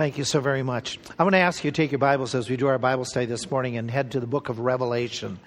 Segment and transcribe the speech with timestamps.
[0.00, 0.98] Thank you so very much.
[1.10, 3.26] I'm going to ask you to take your Bibles as we do our Bible study
[3.26, 5.38] this morning and head to the book of Revelation.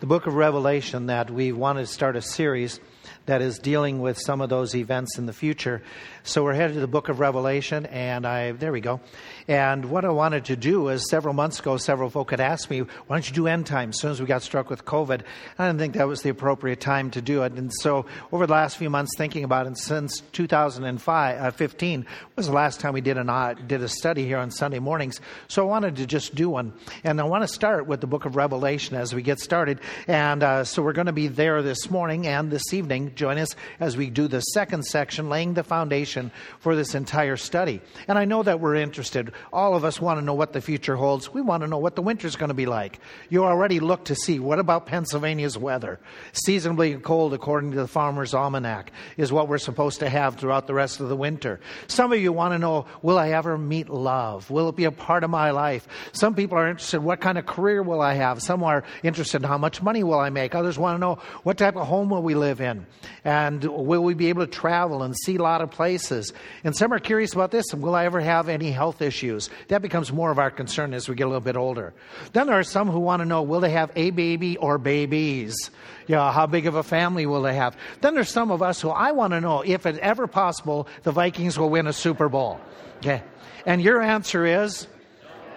[0.00, 2.80] The book of Revelation that we want to start a series
[3.26, 5.82] that is dealing with some of those events in the future.
[6.22, 9.00] So we're headed to the book of Revelation, and I, there we go.
[9.48, 12.80] And what I wanted to do is several months ago, several folk had asked me,
[12.80, 13.96] why don't you do end times?
[13.96, 15.22] As soon as we got struck with COVID,
[15.58, 17.52] I didn't think that was the appropriate time to do it.
[17.52, 22.04] And so over the last few months, thinking about it, since 2015 uh,
[22.36, 25.20] was the last time we did, an, uh, did a study here on Sunday mornings.
[25.48, 26.72] So I wanted to just do one.
[27.02, 29.80] And I want to start with the book of Revelation as we get started.
[30.06, 33.09] And uh, so we're going to be there this morning and this evening.
[33.14, 37.80] Join us as we do the second section, laying the foundation for this entire study.
[38.08, 40.96] And I know that we're interested all of us want to know what the future
[40.96, 41.32] holds.
[41.32, 43.00] We want to know what the winter is going to be like.
[43.28, 46.00] You already look to see what about Pennsylvania's weather?
[46.32, 50.74] Seasonably cold, according to the Farmer's Almanac, is what we're supposed to have throughout the
[50.74, 51.60] rest of the winter.
[51.86, 54.50] Some of you want to know will I ever meet love?
[54.50, 55.86] Will it be a part of my life?
[56.12, 58.42] Some people are interested what kind of career will I have?
[58.42, 60.54] Some are interested in how much money will I make?
[60.54, 62.86] Others want to know what type of home will we live in?
[63.24, 66.32] And will we be able to travel and see a lot of places?
[66.64, 69.50] And some are curious about this will I ever have any health issues?
[69.68, 71.92] That becomes more of our concern as we get a little bit older.
[72.32, 75.70] Then there are some who want to know will they have a baby or babies?
[76.06, 77.76] Yeah, how big of a family will they have?
[78.00, 81.12] Then there's some of us who I want to know if it's ever possible the
[81.12, 82.60] Vikings will win a Super Bowl.
[82.98, 83.22] Okay.
[83.66, 84.86] And your answer is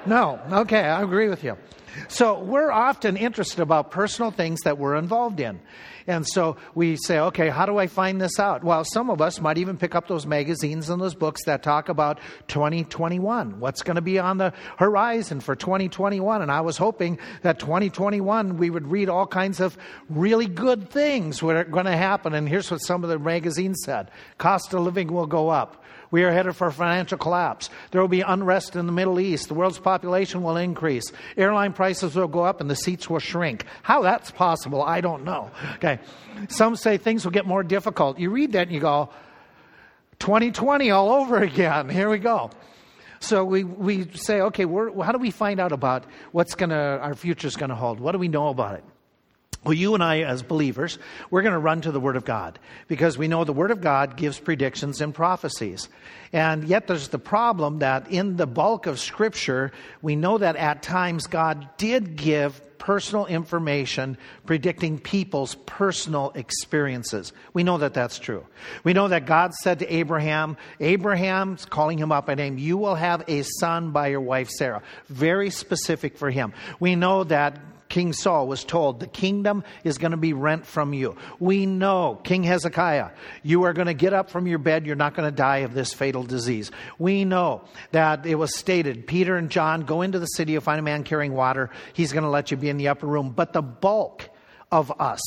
[0.06, 0.40] no.
[0.52, 1.58] Okay, I agree with you.
[2.08, 5.60] So we're often interested about personal things that we're involved in.
[6.08, 8.64] And so we say, okay, how do I find this out?
[8.64, 11.90] Well, some of us might even pick up those magazines and those books that talk
[11.90, 13.60] about 2021.
[13.60, 16.42] What's going to be on the horizon for 2021?
[16.42, 19.78] And I was hoping that 2021 we would read all kinds of
[20.10, 22.34] really good things are going to happen.
[22.34, 25.83] And here's what some of the magazines said cost of living will go up.
[26.14, 27.72] We are headed for financial collapse.
[27.90, 29.48] There will be unrest in the Middle East.
[29.48, 31.12] The world's population will increase.
[31.36, 33.66] Airline prices will go up and the seats will shrink.
[33.82, 35.50] How that's possible, I don't know.
[35.78, 35.98] Okay.
[36.50, 38.20] Some say things will get more difficult.
[38.20, 39.10] You read that and you go,
[40.20, 41.90] 2020 all over again.
[41.90, 42.52] Here we go.
[43.20, 47.56] So we, we say, okay, how do we find out about what's to, our future's
[47.56, 48.00] going to hold?
[48.00, 48.84] What do we know about it?
[49.64, 52.60] Well, you and I, as believers, we're going to run to the Word of God
[52.88, 55.88] because we know the Word of God gives predictions and prophecies.
[56.34, 59.72] And yet, there's the problem that in the bulk of Scripture,
[60.02, 67.32] we know that at times God did give personal information predicting people's personal experiences.
[67.54, 68.46] We know that that's true.
[68.84, 72.96] We know that God said to Abraham, Abraham's calling him up by name, you will
[72.96, 74.82] have a son by your wife Sarah.
[75.08, 76.52] Very specific for him.
[76.82, 77.58] We know that
[77.94, 81.16] King Saul was told, The kingdom is going to be rent from you.
[81.40, 83.12] We know, King Hezekiah,
[83.44, 84.88] you are going to get up from your bed.
[84.88, 86.72] You're not going to die of this fatal disease.
[86.98, 87.62] We know
[87.92, 91.04] that it was stated, Peter and John, go into the city, you'll find a man
[91.04, 91.70] carrying water.
[91.94, 93.30] He's going to let you be in the upper room.
[93.30, 94.28] But the bulk
[94.72, 95.22] of us,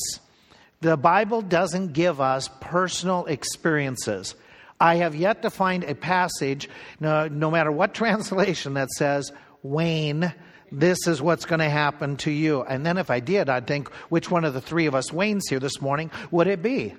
[0.81, 4.35] the Bible doesn't give us personal experiences.
[4.81, 6.69] I have yet to find a passage,
[6.99, 9.31] no, no matter what translation, that says,
[9.63, 10.35] Wayne
[10.77, 12.63] this is what's going to happen to you.
[12.63, 15.49] And then if I did, I'd think, which one of the three of us Waynes
[15.49, 16.95] here this morning would it be?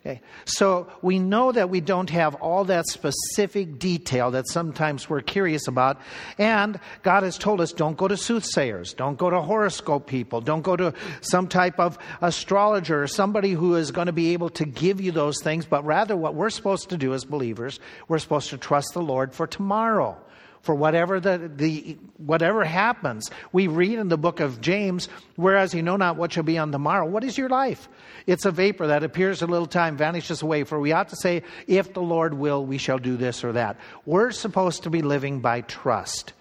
[0.00, 0.22] Okay.
[0.44, 5.68] So we know that we don't have all that specific detail that sometimes we're curious
[5.68, 6.00] about.
[6.38, 10.62] And God has told us don't go to soothsayers, don't go to horoscope people, don't
[10.62, 14.64] go to some type of astrologer or somebody who is going to be able to
[14.64, 15.66] give you those things.
[15.66, 19.34] But rather, what we're supposed to do as believers, we're supposed to trust the Lord
[19.34, 20.16] for tomorrow
[20.62, 23.30] for whatever the, the whatever happens.
[23.52, 26.70] We read in the book of James, whereas you know not what shall be on
[26.70, 27.06] the morrow.
[27.06, 27.88] What is your life?
[28.26, 30.64] It's a vapor that appears a little time, vanishes away.
[30.64, 33.78] For we ought to say, if the Lord will, we shall do this or that.
[34.04, 36.32] We're supposed to be living by trust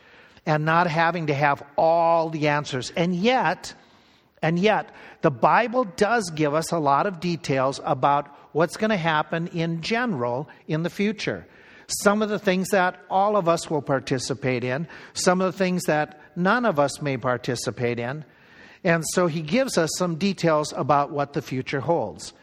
[0.46, 2.92] and not having to have all the answers.
[2.96, 3.74] And yet,
[4.42, 4.90] and yet,
[5.22, 9.82] the Bible does give us a lot of details about what's going to happen in
[9.82, 11.46] general in the future
[11.88, 15.84] some of the things that all of us will participate in, some of the things
[15.84, 18.26] that none of us may participate in.
[18.84, 22.34] And so he gives us some details about what the future holds.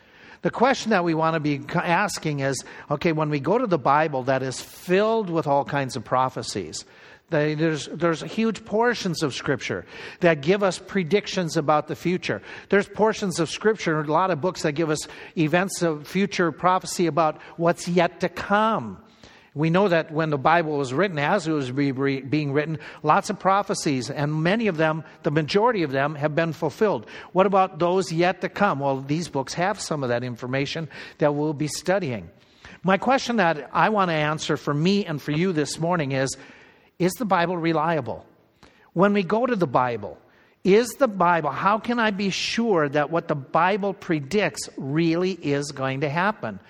[0.42, 3.78] The question that we want to be asking is okay, when we go to the
[3.78, 6.84] Bible that is filled with all kinds of prophecies,
[7.30, 9.86] there's, there's huge portions of Scripture
[10.20, 12.42] that give us predictions about the future.
[12.68, 17.06] There's portions of Scripture, a lot of books that give us events of future prophecy
[17.06, 19.02] about what's yet to come.
[19.54, 23.38] We know that when the Bible was written, as it was being written, lots of
[23.38, 27.06] prophecies, and many of them, the majority of them, have been fulfilled.
[27.32, 28.80] What about those yet to come?
[28.80, 32.30] Well, these books have some of that information that we'll be studying.
[32.82, 36.36] My question that I want to answer for me and for you this morning is
[36.98, 38.24] is the Bible reliable?
[38.92, 40.18] When we go to the Bible,
[40.62, 45.72] is the Bible, how can I be sure that what the Bible predicts really is
[45.72, 46.60] going to happen?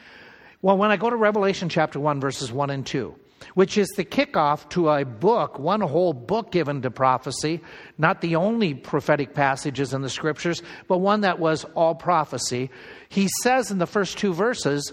[0.65, 3.15] Well, when I go to Revelation chapter 1, verses 1 and 2,
[3.53, 7.61] which is the kickoff to a book, one whole book given to prophecy,
[7.99, 12.71] not the only prophetic passages in the scriptures, but one that was all prophecy.
[13.11, 14.91] He says in the first two verses,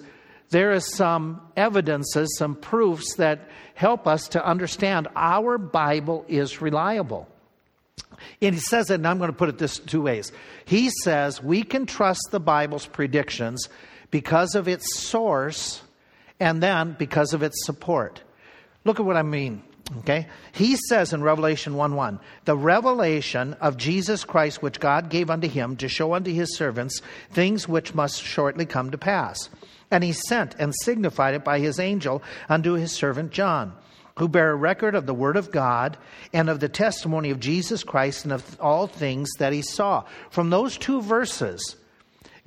[0.49, 7.29] there is some evidences, some proofs that help us to understand our Bible is reliable.
[8.41, 10.33] And he says it, and I'm going to put it this two ways.
[10.65, 13.69] He says we can trust the Bible's predictions
[14.11, 15.81] because of its source
[16.39, 18.21] and then because of its support.
[18.83, 19.63] Look at what I mean.
[19.99, 20.27] Okay?
[20.53, 25.49] He says in Revelation 1 1, the revelation of Jesus Christ, which God gave unto
[25.49, 29.49] him to show unto his servants things which must shortly come to pass.
[29.89, 33.73] And he sent and signified it by his angel unto his servant John
[34.17, 35.97] who bear a record of the Word of God
[36.33, 40.03] and of the testimony of Jesus Christ and of all things that he saw.
[40.29, 41.75] From those two verses,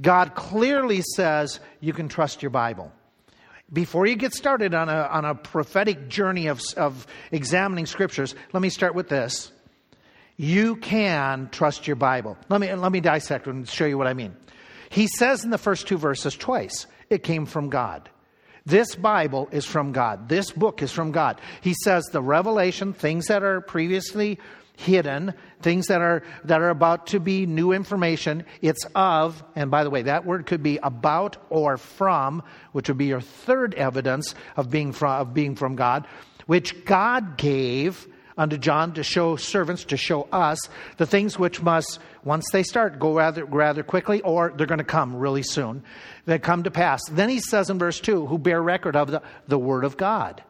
[0.01, 2.93] God clearly says you can trust your Bible.
[3.73, 8.63] Before you get started on a, on a prophetic journey of, of examining scriptures, let
[8.63, 9.51] me start with this.
[10.37, 12.37] You can trust your Bible.
[12.49, 14.37] Let me, let me dissect and show you what I mean.
[14.91, 18.09] He says in the first two verses twice, it came from God.
[18.67, 20.29] This Bible is from God.
[20.29, 21.41] This book is from God.
[21.61, 24.39] He says the revelation, things that are previously
[24.77, 29.85] hidden, things that are that are about to be new information, it's of, and by
[29.85, 32.43] the way, that word could be about or from,
[32.73, 36.07] which would be your third evidence of being from of being from God,
[36.47, 38.07] which God gave
[38.37, 40.59] unto John to show servants, to show us
[40.97, 44.85] the things which must, once they start, go rather, rather quickly, or they're going to
[44.85, 45.83] come really soon,
[46.27, 47.01] that come to pass.
[47.11, 50.43] Then he says in verse 2, who bear record of the, the Word of God.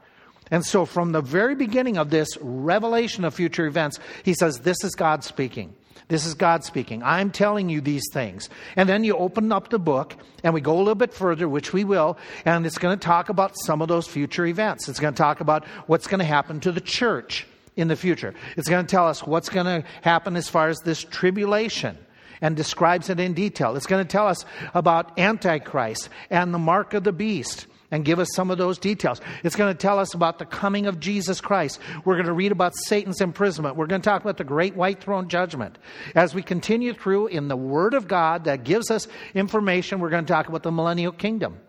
[0.51, 4.83] And so from the very beginning of this revelation of future events, he says, This
[4.85, 5.75] is God speaking.
[6.09, 7.03] This is God speaking.
[7.03, 8.51] I'm telling you these things.
[8.77, 11.73] And then you open up the book and we go a little bit further, which
[11.73, 14.89] we will, and it's going to talk about some of those future events.
[14.89, 17.47] It's going to talk about what's going to happen to the church
[17.77, 18.35] in the future.
[18.57, 21.97] It's going to tell us what's going to happen as far as this tribulation
[22.43, 23.75] and describes it in detail.
[23.75, 24.45] It's going to tell us
[24.75, 29.21] about Antichrist and the mark of the beast and give us some of those details.
[29.45, 31.79] It's going to tell us about the coming of Jesus Christ.
[32.05, 33.77] We're going to read about Satan's imprisonment.
[33.77, 35.79] We're going to talk about the great white throne judgment.
[36.17, 40.25] As we continue through in the Word of God that gives us information, we're going
[40.25, 41.61] to talk about the millennial kingdom.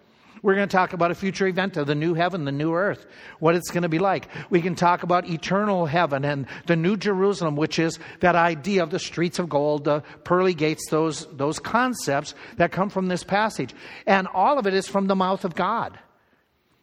[0.42, 3.06] We're going to talk about a future event of the new heaven, the new earth,
[3.40, 4.28] what it's going to be like.
[4.50, 8.92] We can talk about eternal heaven and the new Jerusalem, which is that idea of
[8.92, 13.74] the streets of gold, the pearly gates, those, those concepts that come from this passage.
[14.06, 15.98] And all of it is from the mouth of God,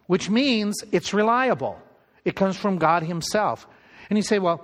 [0.07, 1.79] which means it's reliable.
[2.25, 3.67] It comes from God Himself.
[4.09, 4.63] And you say, well,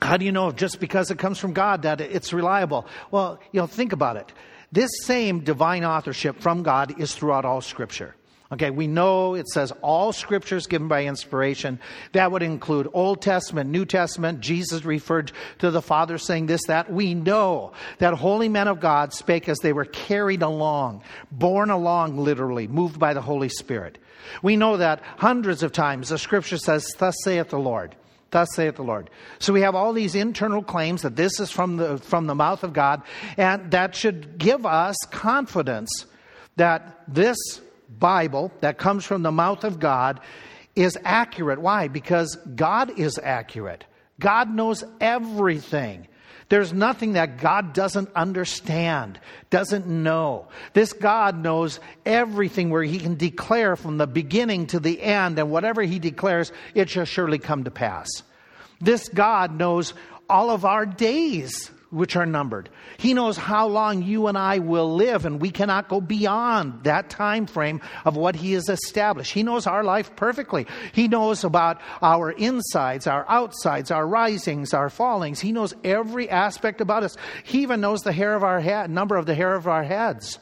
[0.00, 2.86] how do you know just because it comes from God that it's reliable?
[3.10, 4.32] Well, you know, think about it.
[4.72, 8.14] This same divine authorship from God is throughout all Scripture.
[8.54, 11.80] Okay, we know it says all scriptures given by inspiration.
[12.12, 14.38] That would include Old Testament, New Testament.
[14.38, 16.92] Jesus referred to the Father saying this, that.
[16.92, 21.02] We know that holy men of God spake as they were carried along,
[21.32, 23.98] borne along literally, moved by the Holy Spirit.
[24.40, 27.96] We know that hundreds of times the scripture says, Thus saith the Lord.
[28.30, 29.10] Thus saith the Lord.
[29.40, 32.62] So we have all these internal claims that this is from the, from the mouth
[32.62, 33.02] of God,
[33.36, 36.06] and that should give us confidence
[36.54, 37.36] that this
[37.88, 40.20] Bible that comes from the mouth of God
[40.74, 41.60] is accurate.
[41.60, 41.88] Why?
[41.88, 43.84] Because God is accurate.
[44.18, 46.08] God knows everything.
[46.48, 49.18] There's nothing that God doesn't understand,
[49.50, 50.48] doesn't know.
[50.74, 55.50] This God knows everything where He can declare from the beginning to the end, and
[55.50, 58.08] whatever He declares, it shall surely come to pass.
[58.80, 59.94] This God knows
[60.28, 62.68] all of our days which are numbered.
[62.98, 67.08] He knows how long you and I will live, and we cannot go beyond that
[67.08, 69.32] time frame of what He has established.
[69.32, 70.66] He knows our life perfectly.
[70.92, 75.40] He knows about our insides, our outsides, our risings, our fallings.
[75.40, 77.16] He knows every aspect about us.
[77.44, 80.38] He even knows the hair of our head, number of the hair of our heads.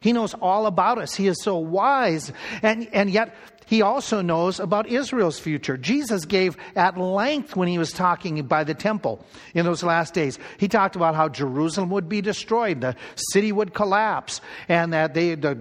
[0.00, 1.14] He knows all about us.
[1.14, 2.32] He is so wise.
[2.62, 3.34] And, and yet,
[3.66, 5.76] he also knows about Israel's future.
[5.76, 10.38] Jesus gave at length when he was talking by the temple in those last days.
[10.56, 12.94] He talked about how Jerusalem would be destroyed, the
[13.32, 15.54] city would collapse, and that they, the,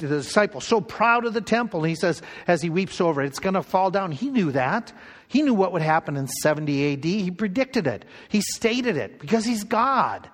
[0.00, 3.38] the disciples, so proud of the temple, he says, as he weeps over it, it's
[3.38, 4.10] going to fall down.
[4.10, 4.92] He knew that.
[5.28, 7.04] He knew what would happen in 70 AD.
[7.04, 8.04] He predicted it.
[8.28, 10.28] He stated it because he's God.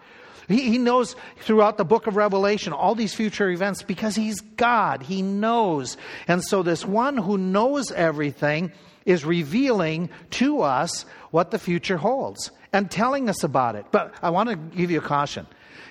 [0.48, 5.02] He, he knows throughout the book of Revelation all these future events because he's God.
[5.02, 5.96] He knows.
[6.26, 8.72] And so, this one who knows everything
[9.04, 13.86] is revealing to us what the future holds and telling us about it.
[13.90, 15.46] But I want to give you a caution.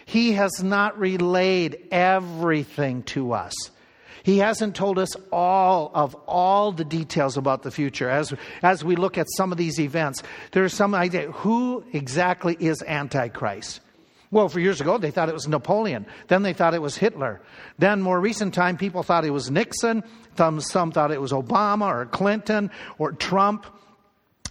[0.06, 3.54] He has not relayed everything to us.
[4.24, 8.10] He hasn't told us all of all the details about the future.
[8.10, 10.22] As, as we look at some of these events,
[10.52, 13.80] there's some idea who exactly is Antichrist?
[14.30, 16.06] Well, for years ago, they thought it was Napoleon.
[16.28, 17.42] Then they thought it was Hitler.
[17.80, 20.04] Then, more recent time, people thought it was Nixon.
[20.38, 23.66] Some, some thought it was Obama or Clinton or Trump.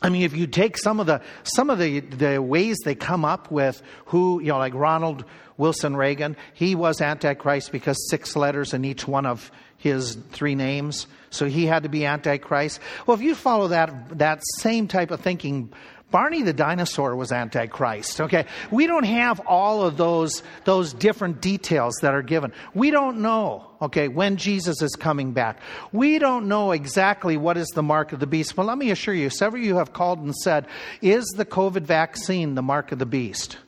[0.03, 3.25] I mean, if you take some of the some of the, the ways they come
[3.25, 5.25] up with who, you know, like Ronald
[5.57, 11.07] Wilson Reagan, he was Antichrist because six letters in each one of his three names,
[11.31, 12.81] so he had to be Antichrist.
[13.07, 15.73] Well, if you follow that, that same type of thinking,
[16.11, 18.21] Barney the dinosaur was Antichrist.
[18.21, 18.47] Okay.
[18.71, 22.53] We don't have all of those, those different details that are given.
[22.75, 25.61] We don't know, okay, when Jesus is coming back.
[25.93, 28.55] We don't know exactly what is the mark of the beast.
[28.55, 30.67] But let me assure you, several of you have called and said,
[31.03, 33.59] is the COVID vaccine the mark of the beast?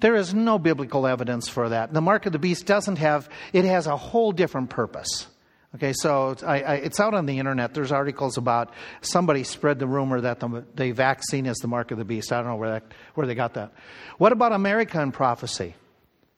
[0.00, 1.92] There is no biblical evidence for that.
[1.92, 5.26] The mark of the beast doesn't have, it has a whole different purpose.
[5.74, 7.74] Okay, so I, I, it's out on the internet.
[7.74, 11.98] There's articles about somebody spread the rumor that the, the vaccine is the mark of
[11.98, 12.32] the beast.
[12.32, 13.72] I don't know where, that, where they got that.
[14.18, 15.74] What about American prophecy?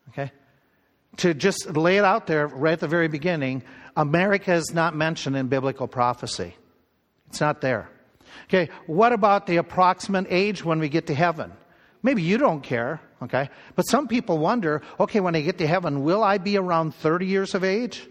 [0.09, 0.31] Okay,
[1.17, 3.61] to just lay it out there right at the very beginning,
[3.95, 6.55] America is not mentioned in biblical prophecy.
[7.29, 7.89] It's not there.
[8.45, 11.53] Okay, what about the approximate age when we get to heaven?
[12.01, 13.49] Maybe you don't care, okay?
[13.75, 17.27] But some people wonder okay, when I get to heaven, will I be around 30
[17.27, 18.07] years of age?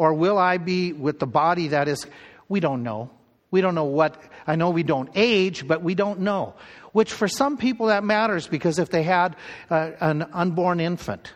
[0.00, 2.06] Or will I be with the body that is,
[2.48, 3.10] we don't know.
[3.50, 4.16] We don't know what,
[4.46, 6.54] I know we don't age, but we don't know.
[6.92, 9.36] Which for some people that matters because if they had
[9.68, 11.34] uh, an unborn infant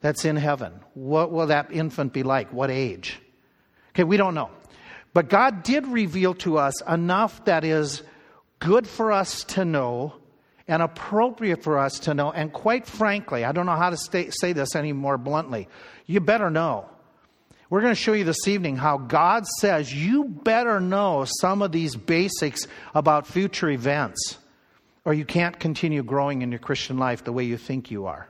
[0.00, 2.52] that's in heaven, what will that infant be like?
[2.52, 3.18] What age?
[3.94, 4.50] Okay, we don't know.
[5.12, 8.04] But God did reveal to us enough that is
[8.60, 10.14] good for us to know
[10.68, 12.30] and appropriate for us to know.
[12.30, 15.66] And quite frankly, I don't know how to stay, say this any more bluntly.
[16.06, 16.86] You better know.
[17.70, 21.70] We're going to show you this evening how God says you better know some of
[21.70, 24.38] these basics about future events,
[25.04, 28.28] or you can't continue growing in your Christian life the way you think you are.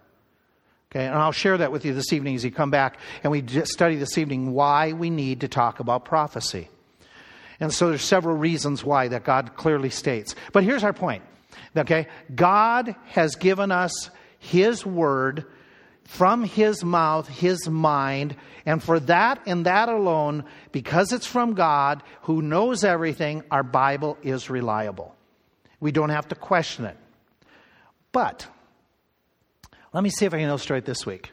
[0.93, 3.47] Okay, and I'll share that with you this evening as you come back and we
[3.65, 6.69] study this evening why we need to talk about prophecy.
[7.61, 10.35] And so there's several reasons why that God clearly states.
[10.53, 11.23] But here's our point.
[11.75, 12.09] Okay?
[12.35, 15.47] God has given us His Word
[16.11, 18.35] from His mouth, His mind,
[18.67, 24.19] and for that and that alone, because it's from God who knows everything, our Bible
[24.21, 25.15] is reliable.
[25.79, 26.97] We don't have to question it.
[28.11, 28.49] But,
[29.93, 31.31] let me see if I can illustrate this week.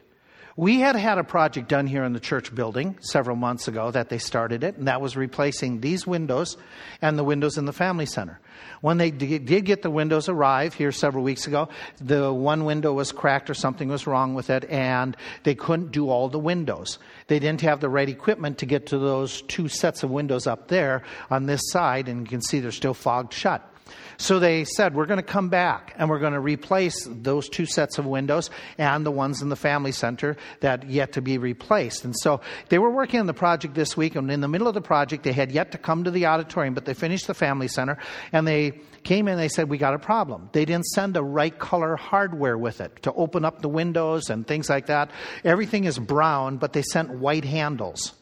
[0.58, 4.08] We had had a project done here in the church building several months ago that
[4.08, 6.56] they started it, and that was replacing these windows
[7.00, 8.40] and the windows in the family center.
[8.80, 11.68] When they did get the windows arrive here several weeks ago,
[12.00, 16.10] the one window was cracked or something was wrong with it, and they couldn't do
[16.10, 16.98] all the windows.
[17.28, 20.66] They didn't have the right equipment to get to those two sets of windows up
[20.66, 23.64] there on this side, and you can see they're still fogged shut.
[24.16, 27.66] So they said, We're going to come back and we're going to replace those two
[27.66, 32.04] sets of windows and the ones in the family center that yet to be replaced.
[32.04, 34.74] And so they were working on the project this week, and in the middle of
[34.74, 37.68] the project, they had yet to come to the auditorium, but they finished the family
[37.68, 37.98] center
[38.32, 40.50] and they came in and they said, We got a problem.
[40.52, 44.46] They didn't send the right color hardware with it to open up the windows and
[44.46, 45.10] things like that.
[45.44, 48.12] Everything is brown, but they sent white handles.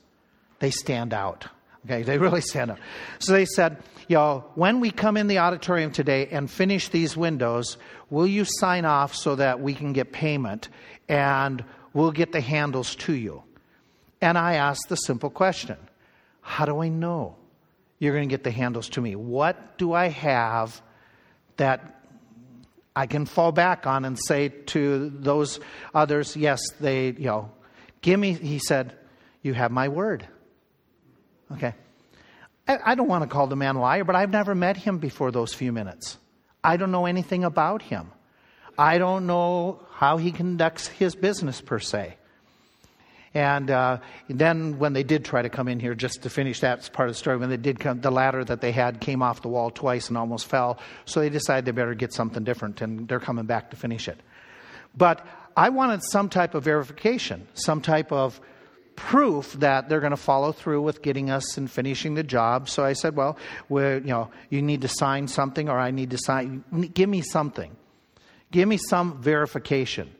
[0.58, 1.46] They stand out.
[1.84, 2.78] Okay, they really stand out.
[3.18, 3.78] So they said,
[4.14, 7.76] know, when we come in the auditorium today and finish these windows,
[8.08, 10.68] will you sign off so that we can get payment
[11.08, 13.42] and we'll get the handles to you?
[14.20, 15.76] And I asked the simple question
[16.40, 17.36] How do I know
[17.98, 19.16] you're going to get the handles to me?
[19.16, 20.80] What do I have
[21.56, 21.96] that
[22.94, 25.60] I can fall back on and say to those
[25.94, 27.50] others, yes, they, you know,
[28.00, 28.94] give me, he said,
[29.42, 30.26] you have my word.
[31.52, 31.74] Okay.
[32.68, 35.30] I don't want to call the man a liar, but I've never met him before
[35.30, 36.18] those few minutes.
[36.64, 38.10] I don't know anything about him.
[38.76, 42.16] I don't know how he conducts his business per se.
[43.34, 46.90] And uh, then when they did try to come in here, just to finish that
[46.92, 49.42] part of the story, when they did come, the ladder that they had came off
[49.42, 50.78] the wall twice and almost fell.
[51.04, 54.18] So they decided they better get something different, and they're coming back to finish it.
[54.96, 55.24] But
[55.56, 58.40] I wanted some type of verification, some type of
[58.96, 62.68] proof that they're going to follow through with getting us and finishing the job.
[62.68, 63.38] So I said, well,
[63.68, 66.64] you know, you need to sign something, or I need to sign.
[66.94, 67.76] Give me something.
[68.50, 70.10] Give me some verification.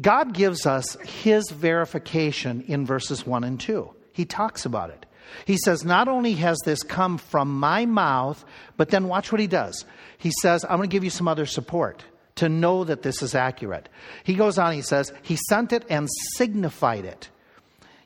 [0.00, 3.92] God gives us His verification in verses one and two.
[4.12, 5.06] He talks about it.
[5.44, 8.44] He says, Not only has this come from my mouth,
[8.76, 9.84] but then watch what he does.
[10.18, 12.04] He says, I'm going to give you some other support
[12.36, 13.88] to know that this is accurate.
[14.24, 17.28] He goes on, he says, He sent it and signified it.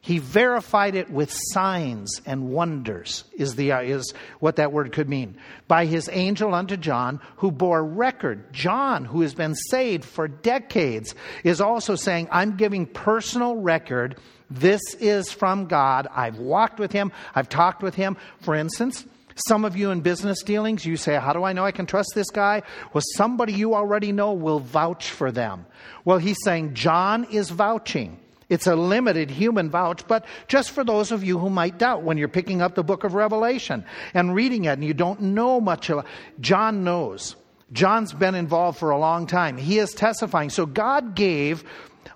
[0.07, 5.09] He verified it with signs and wonders, is, the, uh, is what that word could
[5.09, 5.37] mean.
[5.67, 8.53] By his angel unto John, who bore record.
[8.53, 14.17] John, who has been saved for decades, is also saying, I'm giving personal record.
[14.49, 16.07] This is from God.
[16.15, 18.17] I've walked with him, I've talked with him.
[18.43, 19.05] For instance,
[19.49, 22.11] some of you in business dealings, you say, How do I know I can trust
[22.15, 22.63] this guy?
[22.93, 25.67] Well, somebody you already know will vouch for them.
[26.05, 28.21] Well, he's saying John is vouching.
[28.49, 32.17] It's a limited human vouch, but just for those of you who might doubt when
[32.17, 33.85] you're picking up the book of Revelation
[34.15, 36.05] and reading it and you don't know much of it,
[36.41, 37.35] John knows.
[37.73, 39.57] John's been involved for a long time.
[39.57, 40.51] He is testifying.
[40.51, 41.65] So God gave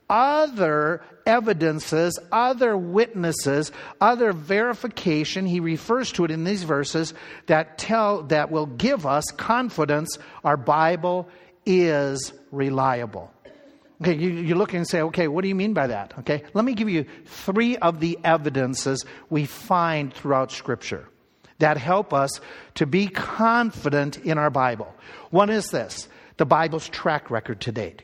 [0.09, 5.47] other evidences, other witnesses, other verification.
[5.47, 7.15] He refers to it in these verses
[7.47, 11.29] that tell that will give us confidence our Bible
[11.67, 13.33] is reliable.
[14.02, 16.14] Okay, you, you look and say, okay, what do you mean by that?
[16.21, 21.07] Okay, let me give you three of the evidences we find throughout Scripture
[21.59, 22.40] that help us
[22.76, 24.95] to be confident in our Bible.
[25.30, 28.02] One is this the Bible's track record to date.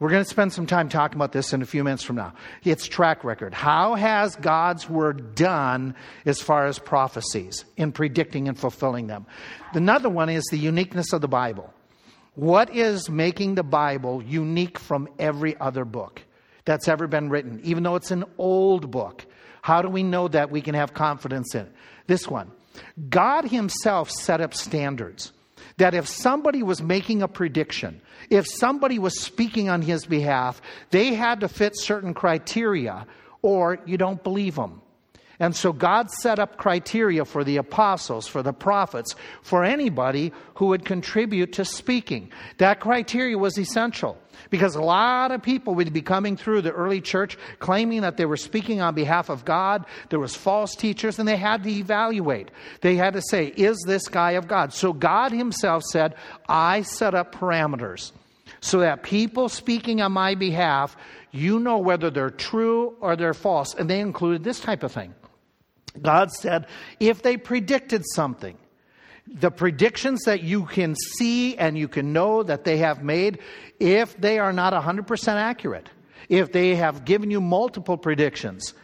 [0.00, 2.34] We're going to spend some time talking about this in a few minutes from now.
[2.64, 3.54] Its track record.
[3.54, 5.94] How has God's word done
[6.26, 9.26] as far as prophecies in predicting and fulfilling them?
[9.72, 11.72] Another one is the uniqueness of the Bible.
[12.34, 16.22] What is making the Bible unique from every other book
[16.64, 19.24] that's ever been written, even though it's an old book?
[19.62, 21.72] How do we know that we can have confidence in it?
[22.06, 22.50] This one
[23.08, 25.32] God Himself set up standards
[25.76, 28.00] that if somebody was making a prediction,
[28.30, 30.60] if somebody was speaking on His behalf,
[30.90, 33.06] they had to fit certain criteria
[33.42, 34.80] or you don't believe them.
[35.40, 40.66] And so God set up criteria for the apostles, for the prophets, for anybody who
[40.66, 42.30] would contribute to speaking.
[42.58, 44.16] That criteria was essential
[44.50, 48.26] because a lot of people would be coming through the early church claiming that they
[48.26, 49.84] were speaking on behalf of God.
[50.10, 52.50] There was false teachers and they had to evaluate.
[52.80, 54.72] They had to say, is this guy of God?
[54.72, 56.14] So God himself said,
[56.48, 58.12] I set up parameters
[58.60, 60.96] so that people speaking on my behalf,
[61.32, 63.74] you know whether they're true or they're false.
[63.74, 65.14] And they included this type of thing.
[66.00, 66.66] God said,
[66.98, 68.56] if they predicted something,
[69.26, 73.38] the predictions that you can see and you can know that they have made,
[73.80, 75.88] if they are not 100% accurate,
[76.28, 78.74] if they have given you multiple predictions,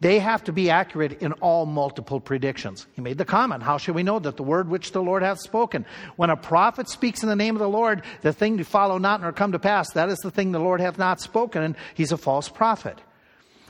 [0.00, 2.86] they have to be accurate in all multiple predictions.
[2.94, 5.40] He made the comment, How should we know that the word which the Lord hath
[5.40, 5.86] spoken?
[6.16, 9.20] When a prophet speaks in the name of the Lord, the thing to follow not
[9.20, 12.12] nor come to pass, that is the thing the Lord hath not spoken, and he's
[12.12, 13.00] a false prophet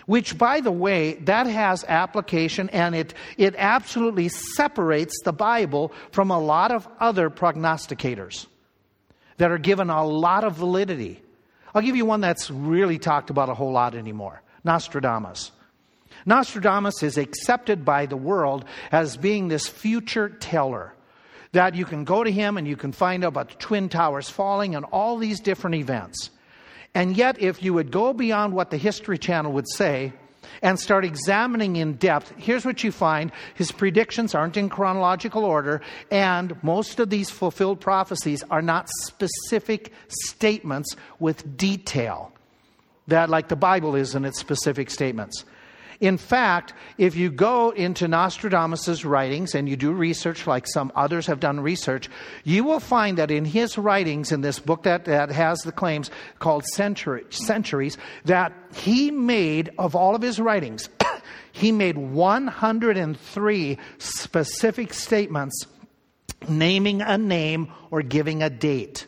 [0.07, 6.31] which by the way that has application and it, it absolutely separates the bible from
[6.31, 8.47] a lot of other prognosticators
[9.37, 11.21] that are given a lot of validity.
[11.75, 14.43] I'll give you one that's really talked about a whole lot anymore.
[14.62, 15.51] Nostradamus.
[16.25, 20.95] Nostradamus is accepted by the world as being this future teller
[21.53, 24.31] that you can go to him and you can find out about the twin towers
[24.31, 26.31] falling and all these different events
[26.95, 30.13] and yet, if you would go beyond what the History Channel would say
[30.63, 35.81] and start examining in depth, here's what you find his predictions aren't in chronological order,
[36.11, 42.33] and most of these fulfilled prophecies are not specific statements with detail,
[43.09, 45.45] that like the Bible is in its specific statements.
[46.01, 51.27] In fact, if you go into Nostradamus' writings and you do research like some others
[51.27, 52.09] have done research,
[52.43, 56.11] you will find that in his writings, in this book that, that has the claims
[56.39, 60.89] called Century, Centuries, that he made, of all of his writings,
[61.53, 65.67] he made 103 specific statements
[66.49, 69.07] naming a name or giving a date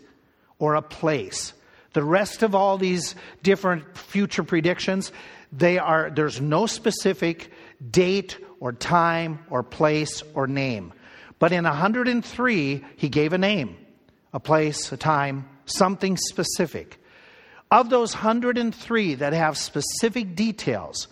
[0.58, 1.52] or a place.
[1.92, 5.12] The rest of all these different future predictions,
[5.56, 7.50] they are, there's no specific
[7.90, 10.92] date or time or place or name.
[11.38, 13.76] But in 103, he gave a name,
[14.32, 17.00] a place, a time, something specific.
[17.70, 21.08] Of those 103 that have specific details,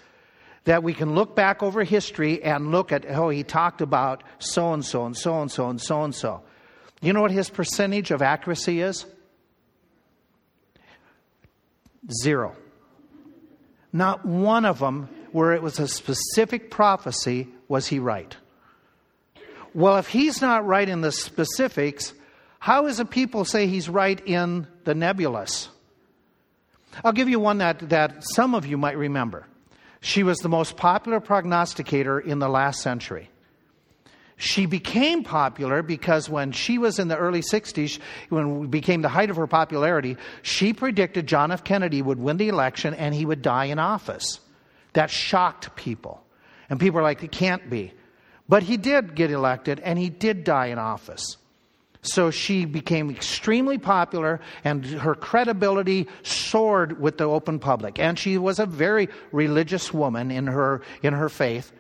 [0.65, 4.73] that we can look back over history and look at, oh, he talked about so
[4.73, 6.43] and so and so and so and so and so.
[7.03, 9.05] You know what his percentage of accuracy is?
[12.23, 12.57] Zero.
[13.95, 18.37] Not one of them, where it was a specific prophecy, was he right.
[19.73, 22.13] Well, if he's not right in the specifics,
[22.59, 25.69] how is it people say he's right in the nebulous?
[27.05, 29.47] I'll give you one that, that some of you might remember.
[30.01, 33.31] She was the most popular prognosticator in the last century.
[34.37, 39.31] She became popular because when she was in the early 60s, when became the height
[39.31, 41.63] of her popularity, she predicted John F.
[41.63, 44.41] Kennedy would win the election and he would die in office.
[44.95, 46.25] That shocked people.
[46.69, 47.93] And people were like, it can't be.
[48.49, 51.37] But he did get elected and he did die in office.
[52.03, 57.99] So she became extremely popular and her credibility soared with the open public.
[57.99, 61.73] And she was a very religious woman in her, in her faith.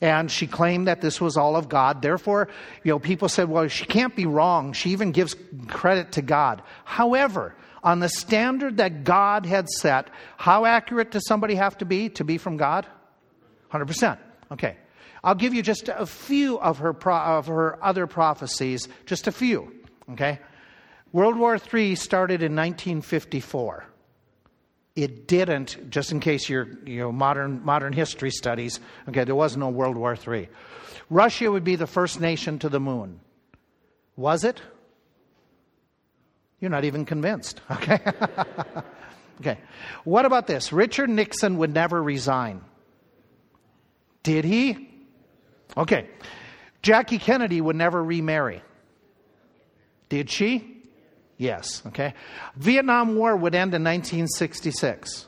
[0.00, 2.00] And she claimed that this was all of God.
[2.00, 2.48] Therefore,
[2.82, 4.72] you know, people said, well, she can't be wrong.
[4.72, 5.36] She even gives
[5.68, 6.62] credit to God.
[6.84, 12.08] However, on the standard that God had set, how accurate does somebody have to be
[12.10, 12.86] to be from God?
[13.72, 14.18] 100%.
[14.52, 14.76] Okay.
[15.22, 19.32] I'll give you just a few of her, pro- of her other prophecies, just a
[19.32, 19.72] few.
[20.12, 20.38] Okay?
[21.12, 23.84] World War III started in 1954.
[24.96, 29.56] It didn't, just in case you're, you know, modern, modern history studies, okay, there was
[29.56, 30.48] no World War III.
[31.08, 33.20] Russia would be the first nation to the moon.
[34.16, 34.60] Was it?
[36.60, 38.00] You're not even convinced, okay?
[39.40, 39.58] okay.
[40.04, 40.72] What about this?
[40.72, 42.62] Richard Nixon would never resign.
[44.22, 44.88] Did he?
[45.76, 46.08] Okay.
[46.82, 48.62] Jackie Kennedy would never remarry.
[50.08, 50.79] Did she?
[51.40, 51.82] Yes.
[51.86, 52.12] Okay.
[52.56, 55.26] Vietnam War would end in 1966.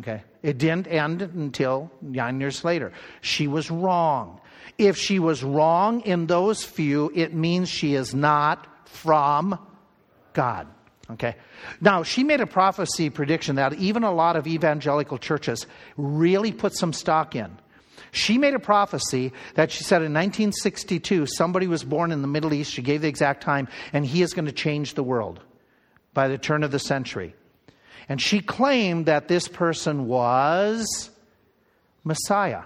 [0.00, 0.22] Okay.
[0.42, 2.92] It didn't end until nine years later.
[3.22, 4.38] She was wrong.
[4.76, 9.58] If she was wrong in those few, it means she is not from
[10.34, 10.68] God.
[11.12, 11.36] Okay.
[11.80, 15.66] Now, she made a prophecy prediction that even a lot of evangelical churches
[15.96, 17.56] really put some stock in.
[18.12, 22.52] She made a prophecy that she said in 1962, somebody was born in the Middle
[22.52, 22.72] East.
[22.72, 25.40] She gave the exact time, and he is going to change the world
[26.16, 27.34] by the turn of the century.
[28.08, 31.10] And she claimed that this person was
[32.04, 32.62] Messiah,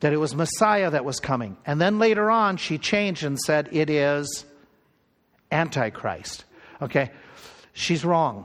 [0.00, 1.56] that it was Messiah that was coming.
[1.64, 4.44] And then later on, she changed and said it is
[5.50, 6.44] Antichrist.
[6.82, 7.12] Okay?
[7.72, 8.44] She's wrong.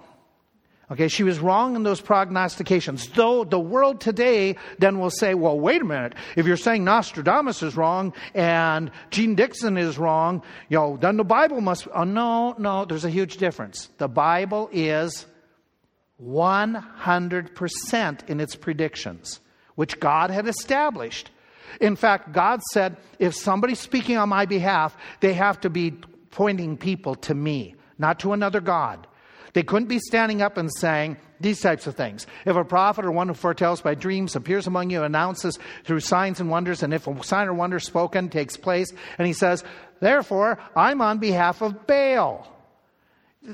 [0.92, 3.08] Okay, she was wrong in those prognostications.
[3.10, 6.16] Though the world today then will say, well, wait a minute.
[6.36, 11.24] If you're saying Nostradamus is wrong and Jeane Dixon is wrong, you know, then the
[11.24, 11.88] Bible must.
[11.94, 13.90] Oh, no, no, there's a huge difference.
[14.00, 15.28] The Bible is
[16.26, 19.40] 100% in its predictions,
[19.76, 21.30] which God had established.
[21.80, 25.92] In fact, God said, if somebody's speaking on my behalf, they have to be
[26.32, 29.06] pointing people to me, not to another God.
[29.54, 32.28] They couldn't be standing up and saying these types of things.
[32.46, 36.40] If a prophet or one who foretells by dreams appears among you, announces through signs
[36.40, 39.64] and wonders, and if a sign or wonder spoken takes place, and he says,
[40.00, 42.48] Therefore, I'm on behalf of Baal.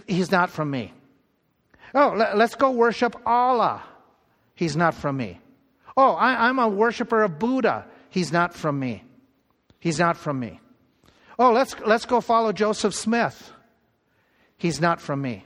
[0.08, 0.94] He's not from me.
[1.94, 3.84] Oh, let's go worship Allah.
[4.56, 5.40] He's not from me.
[5.96, 7.86] Oh, I, I'm a worshiper of Buddha.
[8.10, 9.04] He's not from me.
[9.80, 10.60] He's not from me.
[11.38, 13.52] Oh, let's, let's go follow Joseph Smith.
[14.58, 15.46] He's not from me.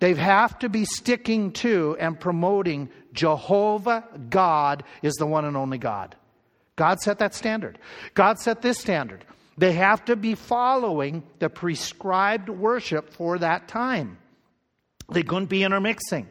[0.00, 5.78] They have to be sticking to and promoting Jehovah God is the one and only
[5.78, 6.14] God.
[6.76, 7.78] God set that standard.
[8.14, 9.24] God set this standard.
[9.56, 14.18] They have to be following the prescribed worship for that time.
[15.10, 16.28] They couldn't be intermixing.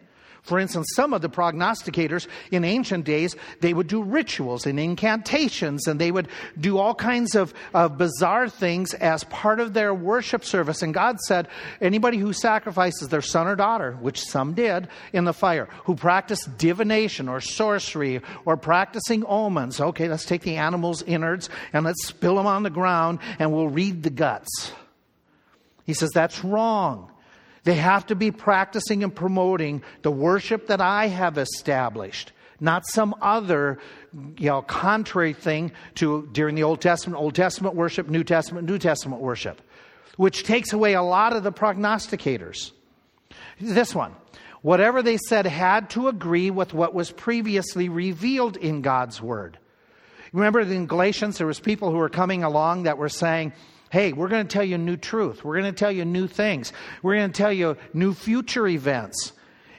[0.48, 5.88] For instance, some of the prognosticators in ancient days, they would do rituals and incantations
[5.88, 10.46] and they would do all kinds of, of bizarre things as part of their worship
[10.46, 10.82] service.
[10.82, 11.50] And God said,
[11.82, 16.58] anybody who sacrifices their son or daughter, which some did, in the fire, who practiced
[16.58, 22.36] divination or sorcery or practicing omens, okay, let's take the animal's innards and let's spill
[22.36, 24.72] them on the ground and we'll read the guts.
[25.86, 27.12] He says, that's wrong.
[27.68, 33.14] They have to be practicing and promoting the worship that I have established, not some
[33.22, 33.80] other
[34.38, 38.78] you know, contrary thing to during the Old Testament, Old Testament worship, New Testament, New
[38.78, 39.62] Testament worship,
[40.16, 42.72] which takes away a lot of the prognosticators.
[43.60, 44.16] This one.
[44.62, 49.60] Whatever they said had to agree with what was previously revealed in God's Word.
[50.32, 53.52] Remember in Galatians, there was people who were coming along that were saying,
[53.90, 55.44] Hey, we're going to tell you new truth.
[55.44, 56.74] We're going to tell you new things.
[57.02, 59.32] We're going to tell you new future events.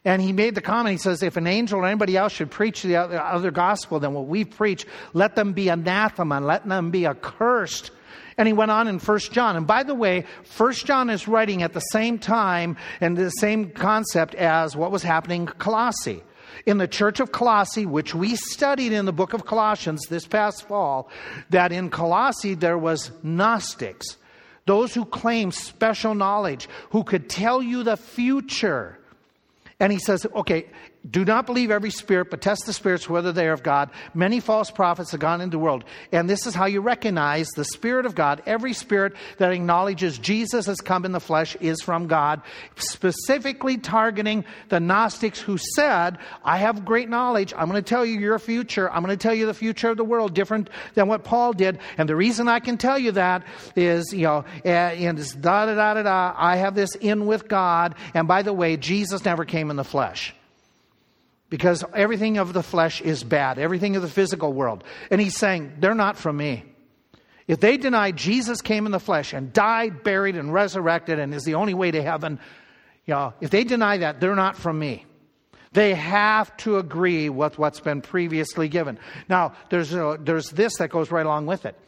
[0.04, 2.82] And he made the comment, he says, if an angel or anybody else should preach
[2.82, 7.90] the other gospel than what we preach, let them be anathema, let them be accursed.
[8.38, 9.56] And he went on in First John.
[9.56, 13.70] And by the way, First John is writing at the same time and the same
[13.72, 16.22] concept as what was happening in Colossae
[16.66, 20.66] in the church of Colossae, which we studied in the book of Colossians this past
[20.66, 21.08] fall,
[21.50, 24.16] that in Colossae there was Gnostics,
[24.66, 28.98] those who claimed special knowledge, who could tell you the future.
[29.80, 30.66] And he says, okay,
[31.08, 33.90] Do not believe every spirit, but test the spirits whether they are of God.
[34.14, 35.84] Many false prophets have gone into the world.
[36.12, 38.42] And this is how you recognize the Spirit of God.
[38.46, 42.42] Every spirit that acknowledges Jesus has come in the flesh is from God,
[42.76, 47.54] specifically targeting the Gnostics who said, I have great knowledge.
[47.56, 48.90] I'm going to tell you your future.
[48.90, 51.78] I'm going to tell you the future of the world, different than what Paul did.
[51.96, 53.44] And the reason I can tell you that
[53.76, 56.34] is, you know, eh, and it's da da da da da.
[56.36, 57.94] I have this in with God.
[58.14, 60.34] And by the way, Jesus never came in the flesh
[61.50, 64.84] because everything of the flesh is bad, everything of the physical world.
[65.10, 66.64] And he's saying, they're not from me.
[67.46, 71.44] If they deny Jesus came in the flesh and died, buried, and resurrected and is
[71.44, 72.38] the only way to heaven,
[73.06, 75.06] you know, if they deny that, they're not from me.
[75.72, 78.98] They have to agree with what's been previously given.
[79.28, 81.78] Now, there's, a, there's this that goes right along with it.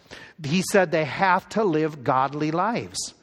[0.43, 3.15] He said they have to live godly lives.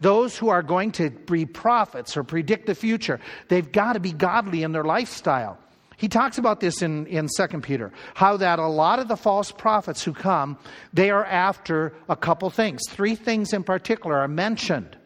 [0.00, 4.12] Those who are going to be prophets or predict the future, they've got to be
[4.12, 5.58] godly in their lifestyle.
[6.02, 9.52] He talks about this in, in 2 Peter, how that a lot of the false
[9.52, 10.58] prophets who come,
[10.92, 12.80] they are after a couple things.
[12.88, 14.96] Three things in particular are mentioned.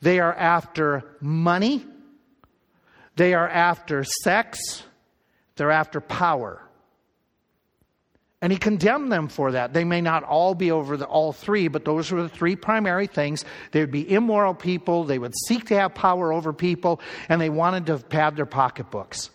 [0.00, 1.84] They are after money,
[3.16, 4.82] they are after sex,
[5.56, 6.62] they're after power.
[8.40, 9.74] And he condemned them for that.
[9.74, 13.06] They may not all be over the, all three, but those were the three primary
[13.06, 13.44] things.
[13.72, 17.50] They would be immoral people, they would seek to have power over people, and they
[17.50, 19.28] wanted to pad their pocketbooks.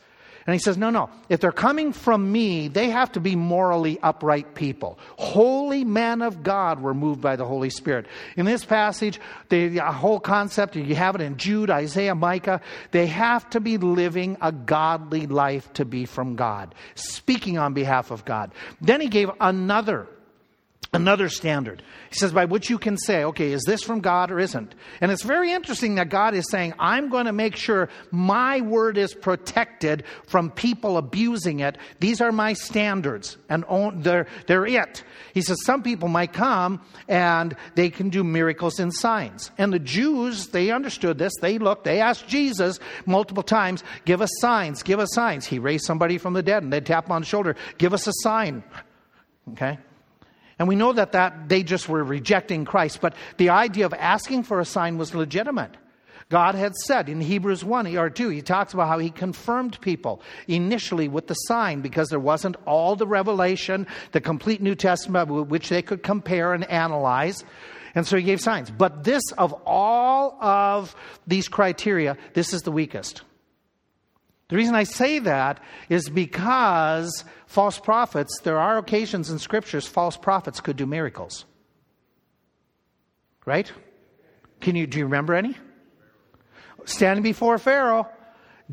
[0.47, 1.09] And he says, no, no.
[1.29, 4.97] If they're coming from me, they have to be morally upright people.
[5.17, 8.07] Holy men of God were moved by the Holy Spirit.
[8.35, 13.07] In this passage, the uh, whole concept, you have it in Jude, Isaiah, Micah, they
[13.07, 18.25] have to be living a godly life to be from God, speaking on behalf of
[18.25, 18.51] God.
[18.81, 20.07] Then he gave another
[20.93, 21.81] another standard.
[22.09, 24.75] He says, by which you can say, okay, is this from God or isn't?
[24.99, 28.97] And it's very interesting that God is saying, I'm going to make sure my word
[28.97, 31.77] is protected from people abusing it.
[32.01, 33.63] These are my standards, and
[34.03, 35.05] they're, they're it.
[35.33, 39.49] He says, some people might come and they can do miracles and signs.
[39.57, 41.31] And the Jews, they understood this.
[41.39, 45.45] They looked, they asked Jesus multiple times, give us signs, give us signs.
[45.45, 48.07] He raised somebody from the dead and they'd tap him on the shoulder, give us
[48.07, 48.61] a sign.
[49.53, 49.79] Okay?
[50.61, 54.43] And we know that, that they just were rejecting Christ, but the idea of asking
[54.43, 55.71] for a sign was legitimate.
[56.29, 60.21] God had said in Hebrews 1 or 2, he talks about how he confirmed people
[60.47, 65.67] initially with the sign because there wasn't all the revelation, the complete New Testament, which
[65.69, 67.43] they could compare and analyze.
[67.95, 68.69] And so he gave signs.
[68.69, 70.95] But this, of all of
[71.25, 73.23] these criteria, this is the weakest.
[74.49, 80.15] The reason I say that is because false prophets, there are occasions in scriptures false
[80.15, 81.43] prophets could do miracles.
[83.45, 83.69] Right?
[84.61, 85.57] Can you do you remember any?
[86.85, 88.07] Standing before Pharaoh,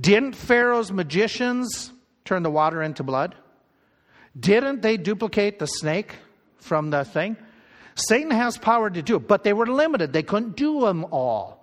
[0.00, 1.92] didn't Pharaoh's magicians
[2.24, 3.34] turn the water into blood?
[4.38, 6.14] Didn't they duplicate the snake
[6.58, 7.36] from the thing?
[7.96, 10.12] Satan has power to do it, but they were limited.
[10.12, 11.57] They couldn't do them all.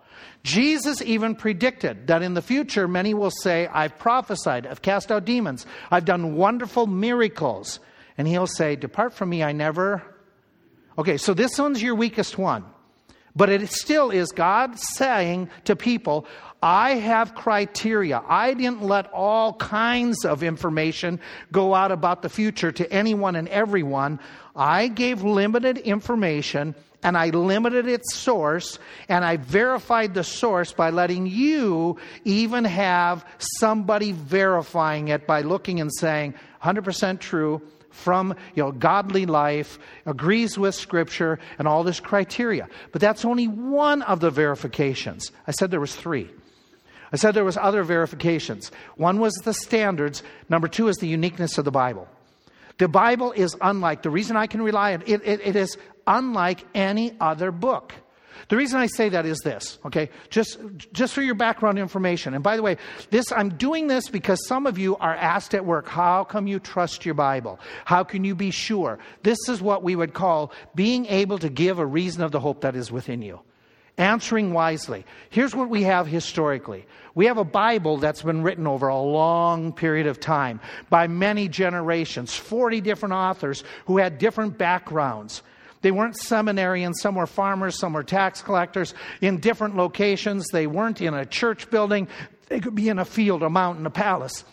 [0.45, 5.25] Jesus even predicted that in the future many will say, I've prophesied, I've cast out
[5.25, 7.79] demons, I've done wonderful miracles.
[8.15, 10.03] And he'll say, Depart from me, I never.
[10.99, 12.63] Okay, so this one's your weakest one.
[13.35, 16.27] But it still is God saying to people,
[16.61, 18.21] I have criteria.
[18.25, 21.19] I didn't let all kinds of information
[21.51, 24.19] go out about the future to anyone and everyone.
[24.55, 28.79] I gave limited information and I limited its source
[29.09, 33.25] and I verified the source by letting you even have
[33.59, 40.57] somebody verifying it by looking and saying 100% true from you know godly life agrees
[40.57, 42.67] with scripture and all this criteria.
[42.91, 45.31] But that's only one of the verifications.
[45.47, 46.29] I said there was three.
[47.13, 48.71] I said there was other verifications.
[48.97, 50.23] One was the standards.
[50.49, 52.09] Number two is the uniqueness of the bible.
[52.77, 56.65] The Bible is unlike, the reason I can rely on it, it, it is unlike
[56.73, 57.93] any other book.
[58.47, 60.09] The reason I say that is this, okay?
[60.29, 60.59] Just,
[60.93, 62.33] just for your background information.
[62.35, 62.77] And by the way,
[63.09, 66.59] this, I'm doing this because some of you are asked at work, how come you
[66.59, 67.59] trust your Bible?
[67.85, 68.99] How can you be sure?
[69.23, 72.61] This is what we would call being able to give a reason of the hope
[72.61, 73.39] that is within you.
[73.97, 75.05] Answering wisely.
[75.29, 76.85] Here's what we have historically.
[77.15, 81.47] We have a Bible that's been written over a long period of time by many
[81.47, 85.41] generations, 40 different authors who had different backgrounds.
[85.85, 90.47] They weren't seminarians, some were farmers, some were tax collectors in different locations.
[90.47, 92.07] They weren't in a church building,
[92.47, 94.45] they could be in a field, a mountain, a palace.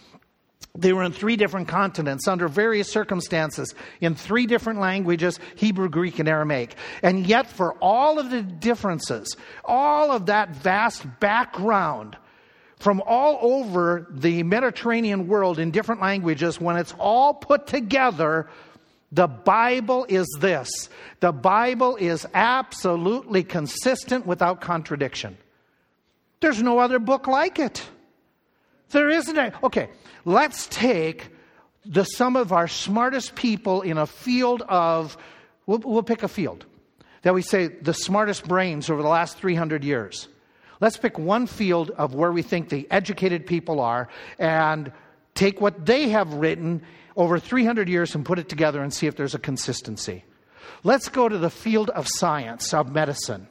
[0.76, 6.18] They were in three different continents under various circumstances in three different languages Hebrew, Greek,
[6.18, 6.74] and Aramaic.
[7.02, 12.14] And yet, for all of the differences, all of that vast background,
[12.76, 18.50] from all over the Mediterranean world in different languages, when it's all put together,
[19.12, 20.88] the Bible is this.
[21.20, 25.36] The Bible is absolutely consistent without contradiction.
[26.40, 27.86] There's no other book like it.
[28.90, 29.52] There isn't a.
[29.62, 29.90] Okay,
[30.24, 31.28] let's take
[31.84, 35.16] the some of our smartest people in a field of,
[35.66, 36.64] we'll, we'll pick a field
[37.22, 40.28] that we say the smartest brains over the last 300 years.
[40.80, 44.90] Let's pick one field of where we think the educated people are and
[45.34, 46.82] take what they have written
[47.16, 50.24] over 300 years and put it together and see if there's a consistency.
[50.84, 53.46] Let's go to the field of science, of medicine.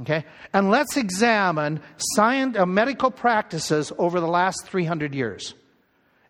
[0.00, 0.24] Okay?
[0.52, 5.54] And let's examine science, uh, medical practices over the last 300 years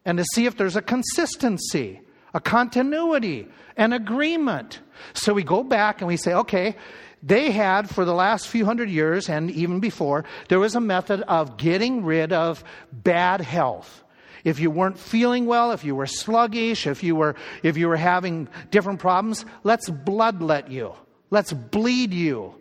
[0.05, 2.01] and to see if there's a consistency,
[2.33, 4.81] a continuity, an agreement.
[5.13, 6.77] So we go back and we say, okay,
[7.23, 11.21] they had for the last few hundred years and even before, there was a method
[11.23, 14.03] of getting rid of bad health.
[14.45, 17.97] If you weren't feeling well, if you were sluggish, if you were, if you were
[17.97, 20.95] having different problems, let's bloodlet you.
[21.31, 22.55] Let's bleed you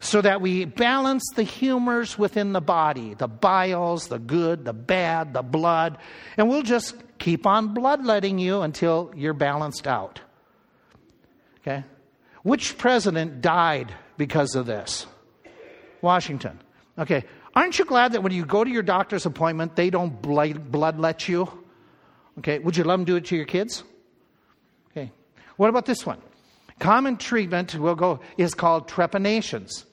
[0.00, 5.32] so that we balance the humors within the body the biles, the good, the bad,
[5.32, 5.98] the blood,
[6.36, 10.20] and we'll just keep on bloodletting you until you're balanced out.
[11.60, 11.84] Okay?
[12.42, 15.06] Which president died because of this?
[16.00, 16.60] Washington.
[16.98, 17.24] Okay.
[17.54, 21.48] Aren't you glad that when you go to your doctor's appointment, they don't bloodlet you?
[22.38, 22.58] Okay.
[22.58, 23.84] Would you let them do it to your kids?
[24.90, 25.12] Okay.
[25.56, 26.18] What about this one?
[26.78, 29.84] Common treatment will go is called trepanations.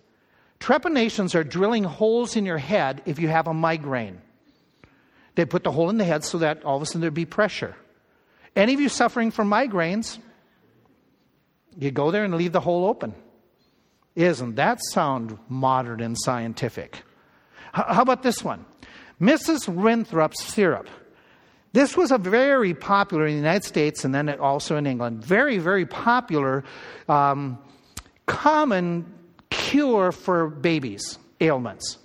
[0.60, 4.22] Trepanations are drilling holes in your head if you have a migraine.
[5.36, 7.26] They put the hole in the head so that all of a sudden there'd be
[7.26, 7.76] pressure.
[8.56, 10.18] Any of you suffering from migraines,
[11.78, 13.14] you go there and leave the hole open.
[14.16, 17.04] Isn't that sound modern and scientific?
[17.74, 18.66] How about this one?
[19.22, 19.68] Mrs.
[19.68, 20.88] Winthrop's syrup.
[21.72, 25.24] This was a very popular in the United States and then also in England.
[25.24, 26.64] Very, very popular,
[27.08, 27.60] um,
[28.26, 29.06] common
[29.52, 32.00] cure for babies' ailments.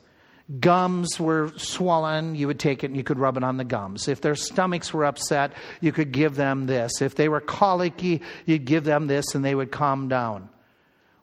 [0.61, 4.09] Gums were swollen, you would take it and you could rub it on the gums.
[4.09, 7.01] If their stomachs were upset, you could give them this.
[7.01, 10.51] If they were colicky, you'd give them this and they would calm down.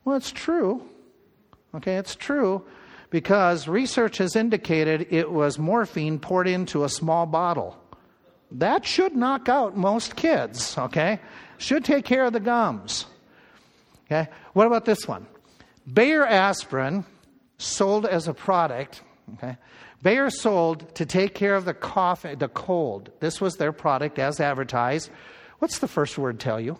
[0.04, 0.82] Well, it's true.
[1.76, 2.66] Okay, it's true
[3.12, 7.78] because research has indicated it was morphine poured into a small bottle.
[8.52, 11.20] That should knock out most kids, okay?
[11.58, 13.06] Should take care of the gums.
[14.06, 14.30] Okay?
[14.54, 15.28] What about this one?
[15.92, 17.06] Bayer aspirin
[17.58, 19.02] sold as a product,
[19.36, 19.58] okay?
[20.02, 23.12] Bayer sold to take care of the cough, the cold.
[23.20, 25.12] This was their product as advertised.
[25.60, 26.78] What's the first word tell you?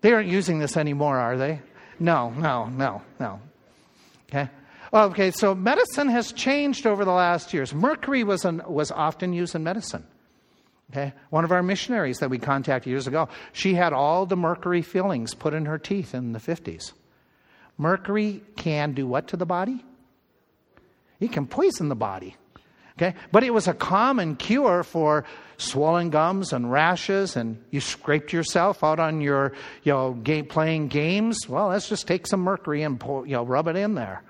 [0.00, 1.60] They aren't using this anymore, are they?
[2.00, 3.40] No, no, no, no.
[4.28, 4.48] Okay?
[4.92, 7.74] Okay, so medicine has changed over the last years.
[7.74, 10.06] Mercury was, an, was often used in medicine.
[10.90, 11.12] Okay?
[11.30, 15.34] One of our missionaries that we contacted years ago, she had all the mercury fillings
[15.34, 16.92] put in her teeth in the 50s.
[17.76, 19.84] Mercury can do what to the body?
[21.20, 22.36] It can poison the body.
[22.98, 23.14] Okay?
[23.30, 25.24] But it was a common cure for
[25.56, 29.52] swollen gums and rashes, and you scraped yourself out on your,
[29.84, 31.48] you know, game, playing games.
[31.48, 34.22] Well, let's just take some mercury and pour, you know, rub it in there.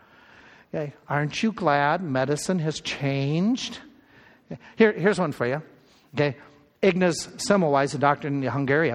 [0.75, 0.93] Okay?
[1.09, 3.79] Aren't you glad medicine has changed?
[4.77, 5.63] Here, here's one for you.
[6.15, 6.37] Okay?
[6.83, 8.93] Ignaz Semmelweis, a doctor in Hungary,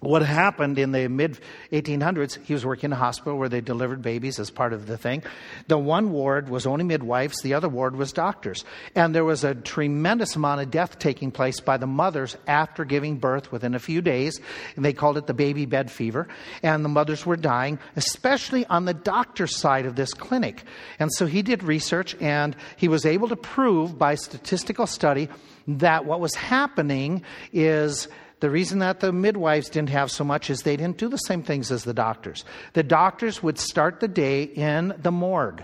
[0.00, 1.38] what happened in the mid
[1.72, 4.96] 1800s, he was working in a hospital where they delivered babies as part of the
[4.96, 5.22] thing.
[5.68, 8.64] The one ward was only midwives, the other ward was doctors.
[8.94, 13.18] And there was a tremendous amount of death taking place by the mothers after giving
[13.18, 14.40] birth within a few days.
[14.74, 16.28] And they called it the baby bed fever.
[16.62, 20.64] And the mothers were dying, especially on the doctor's side of this clinic.
[20.98, 25.28] And so he did research and he was able to prove by statistical study
[25.68, 28.08] that what was happening is
[28.40, 31.42] the reason that the midwives didn't have so much is they didn't do the same
[31.42, 32.44] things as the doctors.
[32.72, 35.62] The doctors would start the day in the morgue,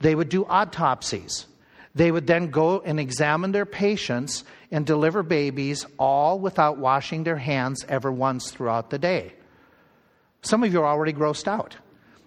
[0.00, 1.46] they would do autopsies.
[1.96, 7.36] They would then go and examine their patients and deliver babies all without washing their
[7.36, 9.32] hands ever once throughout the day.
[10.42, 11.76] Some of you are already grossed out.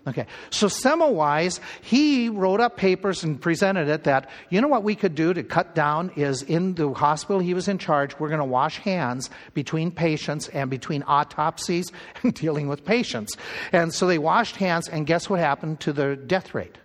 [0.08, 4.95] Okay, so Semmelweis, he wrote up papers and presented it that, you know what we
[4.95, 8.39] could do to cut down is in the hospital he was in charge, we're going
[8.39, 11.91] to wash hands between patients and between autopsies
[12.24, 13.36] and dealing with patients.
[13.74, 16.78] And so they washed hands, and guess what happened to the death rate?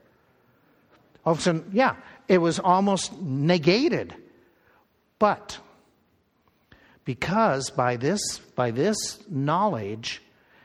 [1.24, 1.94] All of a sudden, yeah,
[2.26, 4.16] it was almost negated.
[5.20, 5.60] But
[7.04, 10.20] because by this, by this knowledge,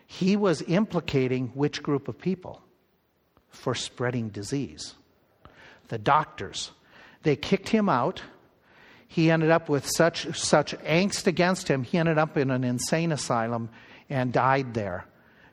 [0.07, 2.63] he was implicating which group of people?
[3.57, 4.93] for spreading disease.
[5.89, 6.71] The doctors,
[7.23, 8.21] they kicked him out.
[9.07, 13.11] He ended up with such, such angst against him, he ended up in an insane
[13.11, 13.69] asylum
[14.09, 15.05] and died there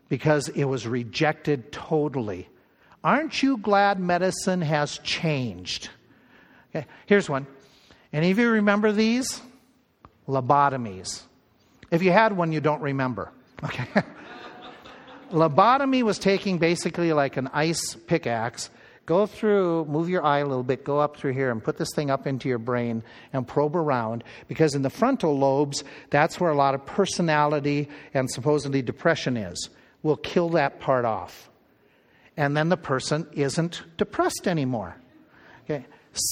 [0.09, 2.49] because it was rejected totally.
[3.03, 5.89] Aren't you glad medicine has changed?
[6.75, 7.47] Okay, here's one.
[8.13, 9.41] Any of you remember these?
[10.29, 11.23] Lobotomies.
[11.91, 13.31] If you had one, you don't remember.
[13.63, 13.87] Okay.
[15.31, 18.71] Lobotomy was taking basically like an ice pickaxe,
[19.07, 21.91] go through, move your eye a little bit, go up through here and put this
[21.95, 23.03] thing up into your brain
[23.33, 28.31] and probe around because in the frontal lobes, that's where a lot of personality and
[28.31, 29.71] supposedly depression is.
[30.03, 31.51] We'll kill that part off.
[32.37, 34.97] And then the person isn't depressed anymore.
[35.65, 35.87] Okay.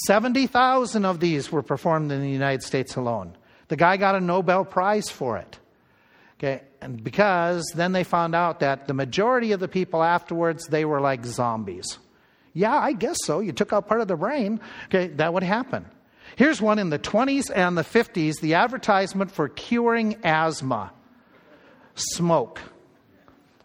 [0.07, 3.37] 70,000 of these were performed in the United States alone.
[3.69, 5.59] The guy got a Nobel Prize for it.
[6.43, 10.85] Okay, and because then they found out that the majority of the people afterwards, they
[10.85, 11.99] were like zombies.
[12.53, 13.39] Yeah, I guess so.
[13.39, 14.61] You took out part of the brain.
[14.87, 15.87] Okay, that would happen.
[16.35, 20.93] Here's one in the 20s and the 50s the advertisement for curing asthma
[21.95, 22.61] smoke.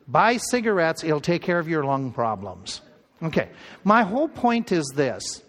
[0.08, 2.82] Buy cigarettes, it'll take care of your lung problems.
[3.24, 3.50] Okay,
[3.84, 5.42] my whole point is this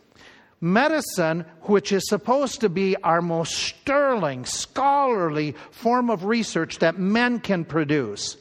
[0.61, 7.41] medicine, which is supposed to be our most sterling, scholarly form of research that men
[7.41, 8.37] can produce,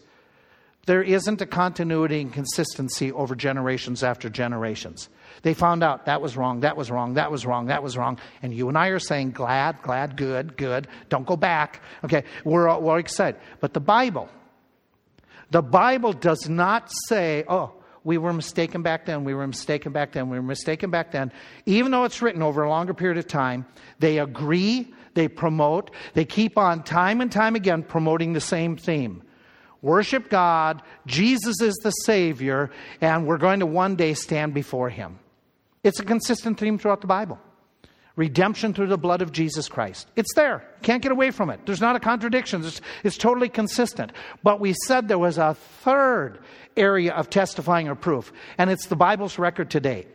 [0.88, 5.09] there isn't a continuity and consistency over generations after generations.
[5.41, 8.20] They found out that was wrong, that was wrong, that was wrong, that was wrong.
[8.41, 10.88] And you and I are saying, glad, glad, good, good.
[11.09, 11.82] Don't go back.
[12.05, 13.39] Okay, we're, we're excited.
[13.59, 14.30] But the Bible,
[15.51, 17.74] the Bible does not say, oh,
[18.08, 21.30] we were mistaken back then, we were mistaken back then, we were mistaken back then.
[21.66, 23.66] Even though it's written over a longer period of time,
[23.99, 29.24] they agree, they promote, they keep on time and time again promoting the same theme.
[29.82, 35.20] Worship God, Jesus is the Savior, and we're going to one day stand before Him.
[35.84, 37.39] It's a consistent theme throughout the Bible.
[38.18, 40.09] Redemption through the blood of Jesus Christ.
[40.15, 40.68] It's there.
[40.82, 41.61] Can't get away from it.
[41.65, 42.65] There's not a contradiction.
[42.65, 44.11] It's, it's totally consistent.
[44.43, 46.39] But we said there was a third
[46.76, 50.07] area of testifying or proof, and it's the Bible's record today.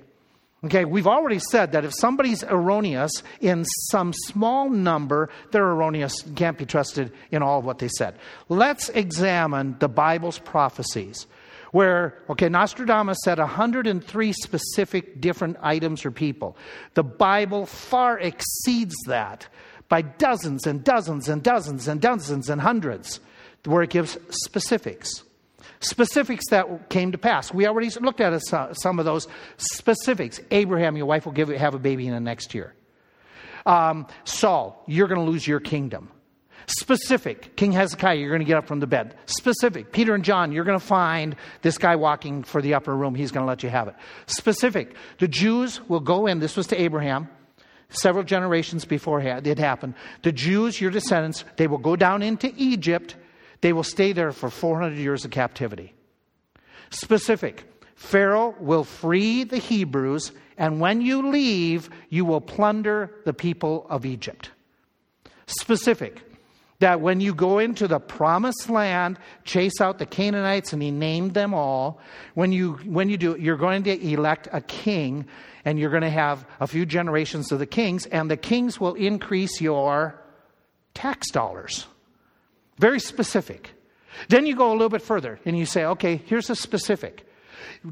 [0.64, 6.56] Okay, we've already said that if somebody's erroneous in some small number, they're erroneous, can't
[6.56, 8.14] be trusted in all of what they said.
[8.48, 11.26] Let's examine the Bible's prophecies.
[11.72, 16.56] Where, okay, Nostradamus said 103 specific different items or people.
[16.94, 19.48] The Bible far exceeds that
[19.88, 23.20] by dozens and dozens and dozens and dozens and hundreds,
[23.64, 25.24] where it gives specifics
[25.84, 27.52] specifics that came to pass.
[27.52, 30.40] We already looked at some of those specifics.
[30.50, 32.74] Abraham, your wife will give, have a baby in the next year.
[33.66, 36.10] Um, Saul, you're going to lose your kingdom.
[36.66, 39.16] Specific, King Hezekiah, you're going to get up from the bed.
[39.26, 43.14] Specific, Peter and John, you're going to find this guy walking for the upper room.
[43.14, 43.94] He's going to let you have it.
[44.26, 46.38] Specific, the Jews will go in.
[46.38, 47.28] This was to Abraham
[47.90, 49.94] several generations before it happened.
[50.22, 53.16] The Jews, your descendants, they will go down into Egypt
[53.62, 55.94] they will stay there for 400 years of captivity.
[56.90, 63.86] Specific Pharaoh will free the Hebrews, and when you leave, you will plunder the people
[63.88, 64.50] of Egypt.
[65.46, 66.20] Specific
[66.82, 71.32] that when you go into the promised land, chase out the Canaanites, and he named
[71.32, 72.00] them all.
[72.34, 75.26] When you, when you do, you're going to elect a king,
[75.64, 78.94] and you're going to have a few generations of the kings, and the kings will
[78.94, 80.20] increase your
[80.92, 81.86] tax dollars.
[82.78, 83.70] Very specific.
[84.28, 87.24] Then you go a little bit further and you say, okay, here's a specific.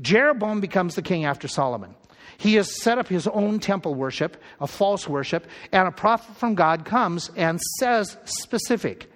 [0.00, 1.94] Jeroboam becomes the king after Solomon.
[2.38, 6.54] He has set up his own temple worship, a false worship, and a prophet from
[6.54, 9.10] God comes and says specific.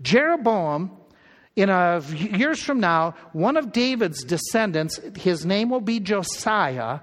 [0.00, 0.90] Jeroboam,
[1.54, 7.00] in a years from now, one of David's descendants, his name will be Josiah,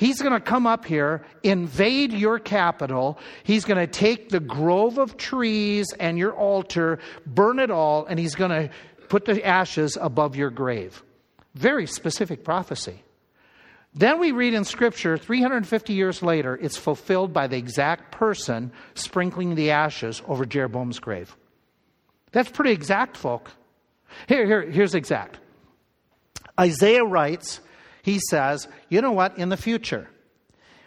[0.00, 3.18] He's going to come up here, invade your capital.
[3.42, 8.18] He's going to take the grove of trees and your altar, burn it all, and
[8.18, 8.70] he's going to
[9.10, 11.02] put the ashes above your grave.
[11.54, 13.02] Very specific prophecy.
[13.92, 19.56] Then we read in Scripture, 350 years later, it's fulfilled by the exact person sprinkling
[19.56, 21.36] the ashes over Jeroboam's grave.
[22.32, 23.50] That's pretty exact, folk.
[24.28, 25.38] Here, here, here's exact.
[26.58, 27.60] Isaiah writes
[28.02, 30.08] he says, you know what, in the future,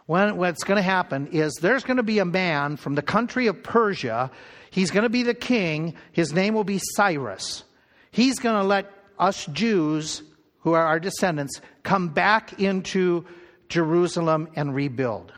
[0.06, 3.48] when, what's going to happen is there's going to be a man from the country
[3.48, 4.32] of Persia.
[4.72, 5.96] He's going to be the king.
[6.12, 7.64] His name will be Cyrus.
[8.12, 10.24] He's going to let us Jews,
[10.64, 13.26] who are our descendants, come back into
[13.70, 15.34] Jerusalem and rebuild.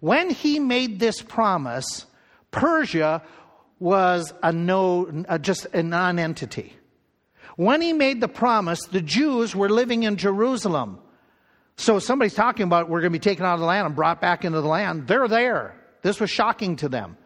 [0.00, 2.06] When he made this promise,
[2.50, 3.22] Persia
[3.78, 6.74] was a no, just a non-entity.
[7.56, 10.98] When he made the promise, the Jews were living in Jerusalem.
[11.76, 14.20] So somebody's talking about we're going to be taken out of the land and brought
[14.20, 15.08] back into the land.
[15.08, 15.74] They're there.
[16.02, 17.16] This was shocking to them.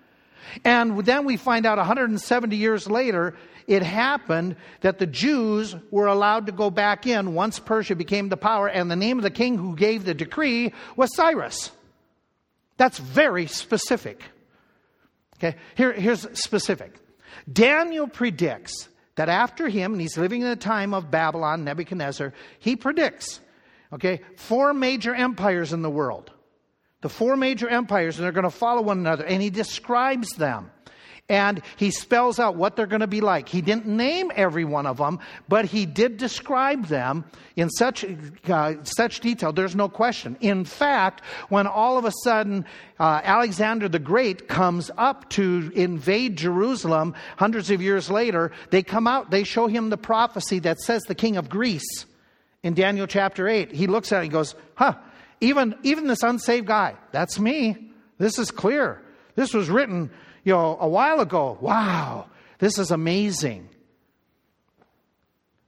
[0.64, 3.36] And then we find out 170 years later,
[3.66, 8.36] it happened that the Jews were allowed to go back in once Persia became the
[8.36, 11.70] power, and the name of the king who gave the decree was Cyrus.
[12.78, 14.22] That's very specific.
[15.36, 16.94] Okay, Here, here's specific.
[17.50, 22.76] Daniel predicts that after him, and he's living in the time of Babylon, Nebuchadnezzar, he
[22.76, 23.40] predicts,
[23.92, 26.30] okay, four major empires in the world.
[27.00, 30.70] The four major empires, and they're going to follow one another, and he describes them
[31.28, 33.48] and he spells out what they're going to be like.
[33.48, 37.24] He didn't name every one of them, but he did describe them
[37.54, 38.04] in such,
[38.48, 39.52] uh, such detail.
[39.52, 40.36] There's no question.
[40.40, 42.64] In fact, when all of a sudden
[42.98, 49.06] uh, Alexander the Great comes up to invade Jerusalem hundreds of years later, they come
[49.06, 52.06] out, they show him the prophecy that says the king of Greece
[52.62, 53.72] in Daniel chapter 8.
[53.72, 54.94] He looks at it and goes, huh,
[55.40, 57.90] even, even this unsaved guy, that's me.
[58.18, 59.02] This is clear.
[59.34, 60.10] This was written
[60.44, 61.58] you know, a while ago.
[61.60, 62.26] Wow,
[62.58, 63.68] this is amazing.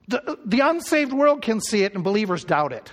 [0.07, 2.91] The, the unsaved world can see it and believers doubt it.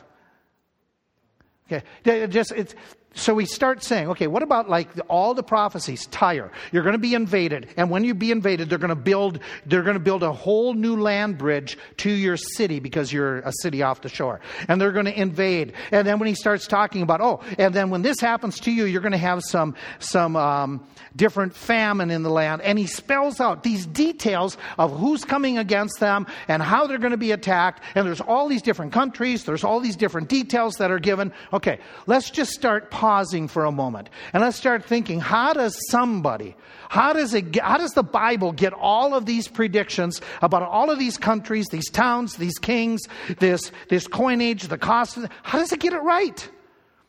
[1.71, 2.75] Okay, just it's
[3.19, 6.07] so we start saying, okay, what about like all the prophecies?
[6.07, 9.41] Tyre, you're going to be invaded, and when you be invaded, they're going to build
[9.67, 13.53] they're going to build a whole new land bridge to your city because you're a
[13.61, 15.73] city off the shore, and they're going to invade.
[15.91, 18.85] And then when he starts talking about, oh, and then when this happens to you,
[18.85, 23.41] you're going to have some some um, different famine in the land, and he spells
[23.41, 27.83] out these details of who's coming against them and how they're going to be attacked.
[27.95, 31.33] And there's all these different countries, there's all these different details that are given.
[31.53, 36.55] Okay, let's just start pausing for a moment and let's start thinking how does somebody,
[36.91, 40.99] how does, it, how does the Bible get all of these predictions about all of
[40.99, 43.01] these countries, these towns, these kings,
[43.39, 45.17] this, this coinage, the cost?
[45.43, 46.51] How does it get it right?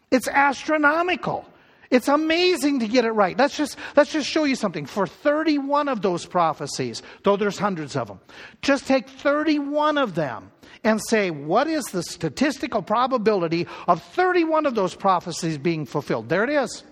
[0.09, 1.45] It's astronomical.
[1.91, 3.37] It's amazing to get it right.
[3.37, 4.85] Let's just, let's just show you something.
[4.85, 8.21] For 31 of those prophecies, though there's hundreds of them,
[8.61, 10.49] just take 31 of them
[10.83, 16.29] and say, what is the statistical probability of 31 of those prophecies being fulfilled?
[16.29, 16.83] There it is.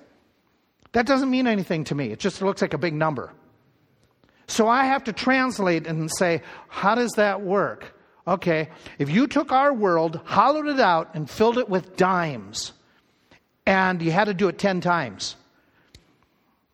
[0.92, 2.12] That doesn't mean anything to me.
[2.12, 3.34] It just looks like a big number.
[4.48, 7.94] So I have to translate and say, how does that work?
[8.28, 12.74] Okay, if you took our world, hollowed it out, and filled it with dimes,
[13.66, 15.38] and you had to do it 10 times,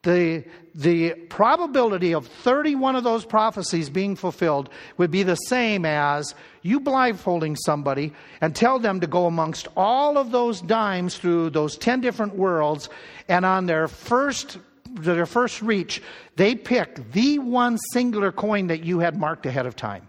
[0.04, 0.43] the,
[0.76, 6.80] the probability of 31 of those prophecies being fulfilled would be the same as you
[6.80, 12.01] blindfolding somebody and tell them to go amongst all of those dimes through those 10
[12.01, 12.89] different worlds,
[13.28, 14.58] and on their first
[14.95, 16.04] their first reach,
[16.36, 20.08] they pick the one singular coin that you had marked ahead of time.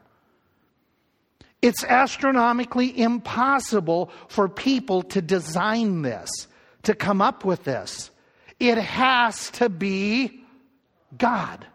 [1.62, 6.28] It's astronomically impossible for people to design this,
[6.82, 8.10] to come up with this.
[8.60, 10.44] It has to be
[11.16, 11.66] God.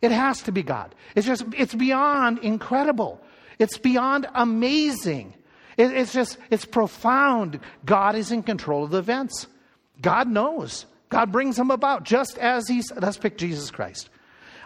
[0.00, 0.94] It has to be God.
[1.14, 3.20] It's just, it's beyond incredible.
[3.58, 5.34] It's beyond amazing.
[5.76, 7.60] It, it's just, it's profound.
[7.84, 9.46] God is in control of the events.
[10.00, 10.86] God knows.
[11.08, 14.10] God brings them about just as He's, let's pick Jesus Christ.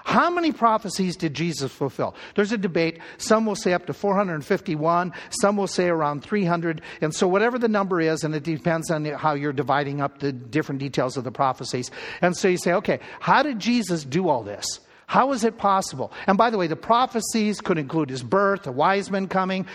[0.07, 2.15] How many prophecies did Jesus fulfill?
[2.37, 3.01] There's a debate.
[3.19, 6.81] Some will say up to 451, some will say around 300.
[7.01, 10.31] And so, whatever the number is, and it depends on how you're dividing up the
[10.31, 11.91] different details of the prophecies.
[12.23, 14.79] And so, you say, okay, how did Jesus do all this?
[15.09, 16.13] How is it possible?
[16.29, 19.67] And by the way, the prophecies could include his birth, the wise men coming,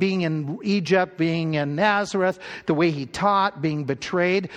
[0.00, 4.50] being in Egypt, being in Nazareth, the way he taught, being betrayed.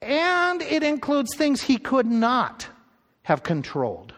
[0.00, 2.66] And it includes things he could not
[3.24, 4.11] have controlled.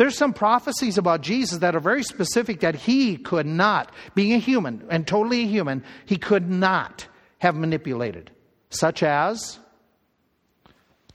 [0.00, 4.38] There's some prophecies about Jesus that are very specific that he could not, being a
[4.38, 8.30] human and totally a human, he could not have manipulated,
[8.70, 9.58] such as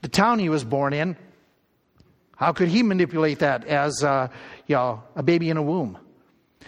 [0.02, 1.16] the town he was born in.
[2.36, 4.28] How could he manipulate that as uh,
[4.68, 5.98] you know, a baby in a womb?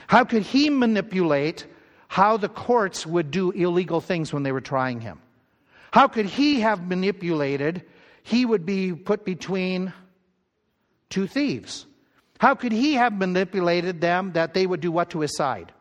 [0.08, 1.66] How could he manipulate
[2.08, 5.22] how the courts would do illegal things when they were trying him?
[5.92, 7.84] How could he have manipulated?
[8.24, 9.92] He would be put between
[11.10, 11.86] two thieves.
[12.38, 15.72] How could he have manipulated them that they would do what to his side?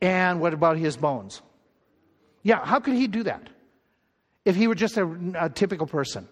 [0.00, 1.42] And what about his bones?
[2.42, 3.48] Yeah, how could he do that
[4.44, 6.28] if he were just a, a typical person?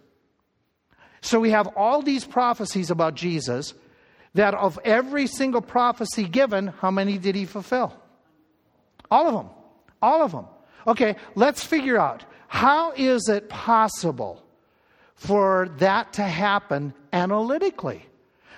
[1.21, 3.75] So we have all these prophecies about Jesus
[4.35, 7.93] that of every single prophecy given, how many did he fulfill?
[9.11, 9.51] All of them.
[10.03, 10.47] All of them.
[10.87, 14.43] Okay, let's figure out how is it possible
[15.15, 18.07] for that to happen analytically?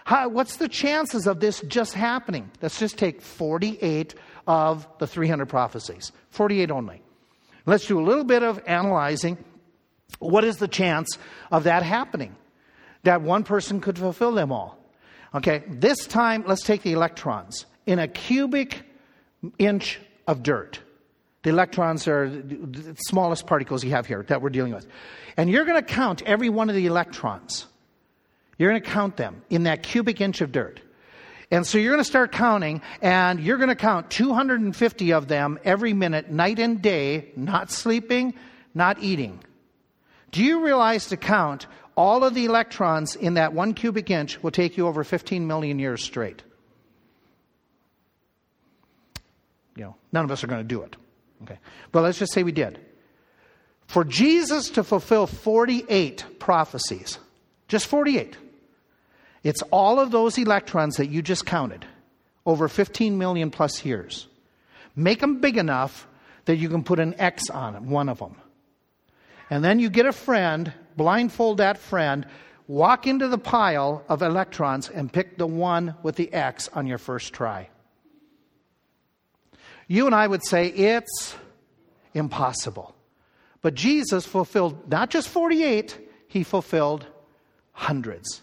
[0.09, 2.50] How, what's the chances of this just happening?
[2.62, 4.14] Let's just take 48
[4.46, 7.02] of the 300 prophecies, 48 only.
[7.66, 9.36] Let's do a little bit of analyzing.
[10.18, 11.18] What is the chance
[11.52, 12.34] of that happening?
[13.02, 14.78] That one person could fulfill them all.
[15.34, 17.66] Okay, this time let's take the electrons.
[17.84, 18.84] In a cubic
[19.59, 20.80] inch of dirt,
[21.42, 24.86] the electrons are the smallest particles you have here that we're dealing with.
[25.36, 27.66] And you're going to count every one of the electrons.
[28.59, 30.80] You're going to count them in that cubic inch of dirt.
[31.50, 35.59] And so you're going to start counting, and you're going to count 250 of them
[35.64, 38.34] every minute, night and day, not sleeping,
[38.74, 39.42] not eating.
[40.30, 44.50] Do you realize to count all of the electrons in that one cubic inch will
[44.50, 46.42] take you over 15 million years straight?
[49.74, 50.96] You know, none of us are going to do it.
[51.44, 51.59] Okay.
[51.92, 52.78] But let's just say we did.
[53.86, 57.18] For Jesus to fulfill 48 prophecies,
[57.68, 58.36] just 48,
[59.43, 61.84] it's all of those electrons that you just counted
[62.45, 64.26] over 15 million plus years.
[64.97, 66.09] Make them big enough
[66.47, 68.36] that you can put an X on them, one of them.
[69.51, 72.26] And then you get a friend, blindfold that friend,
[72.66, 76.99] walk into the pile of electrons and pick the one with the X on your
[76.99, 77.68] first try.
[79.86, 81.34] You and I would say it's
[82.12, 82.95] impossible.
[83.62, 87.07] But Jesus fulfilled not just 48, he fulfilled
[87.72, 88.43] hundreds.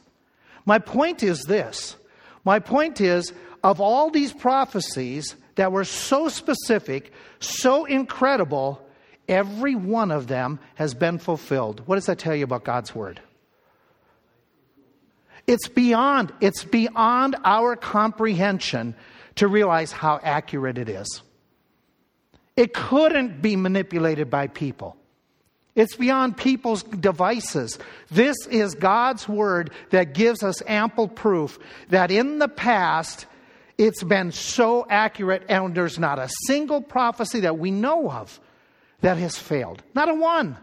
[0.65, 1.95] My point is this
[2.43, 8.87] my point is, of all these prophecies that were so specific, so incredible,
[9.27, 11.81] every one of them has been fulfilled.
[11.85, 13.19] What does that tell you about God's Word?
[15.47, 18.95] It's beyond, it's beyond our comprehension
[19.35, 21.21] to realize how accurate it is.
[22.55, 24.95] It couldn't be manipulated by people.
[25.75, 27.77] It's beyond people's devices.
[28.09, 31.59] This is God's word that gives us ample proof
[31.89, 33.25] that in the past
[33.77, 38.39] it's been so accurate, and there's not a single prophecy that we know of
[39.01, 39.83] that has failed.
[39.93, 40.57] Not a one.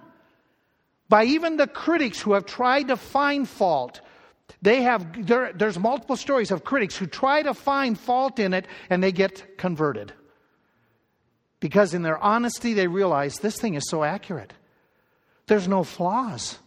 [1.10, 4.00] By even the critics who have tried to find fault,
[4.62, 8.66] they have there, there's multiple stories of critics who try to find fault in it
[8.88, 10.14] and they get converted.
[11.60, 14.54] Because in their honesty, they realize this thing is so accurate.
[15.46, 16.58] There's no flaws.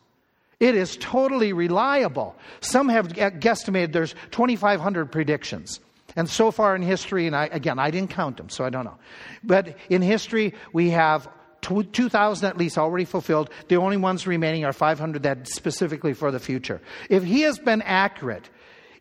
[0.60, 2.36] It is totally reliable.
[2.62, 5.80] Some have guesstimated there's 2,500 predictions.
[6.16, 8.86] And so far in history, and I, again, I didn't count them, so I don't
[8.86, 8.98] know.
[9.44, 11.28] But in history, we have
[11.62, 13.50] 2,000 at least already fulfilled.
[13.68, 16.82] The only ones remaining are 500 that specifically for the future.
[17.10, 18.50] If he has been accurate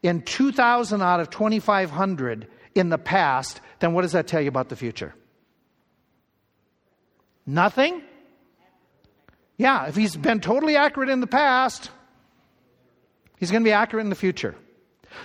[0.02, 4.70] in 2,000 out of 2,500 in the past, then what does that tell you about
[4.70, 5.14] the future?
[7.46, 8.02] Nothing?
[9.56, 11.90] Yeah, if he's been totally accurate in the past,
[13.38, 14.56] he's going to be accurate in the future.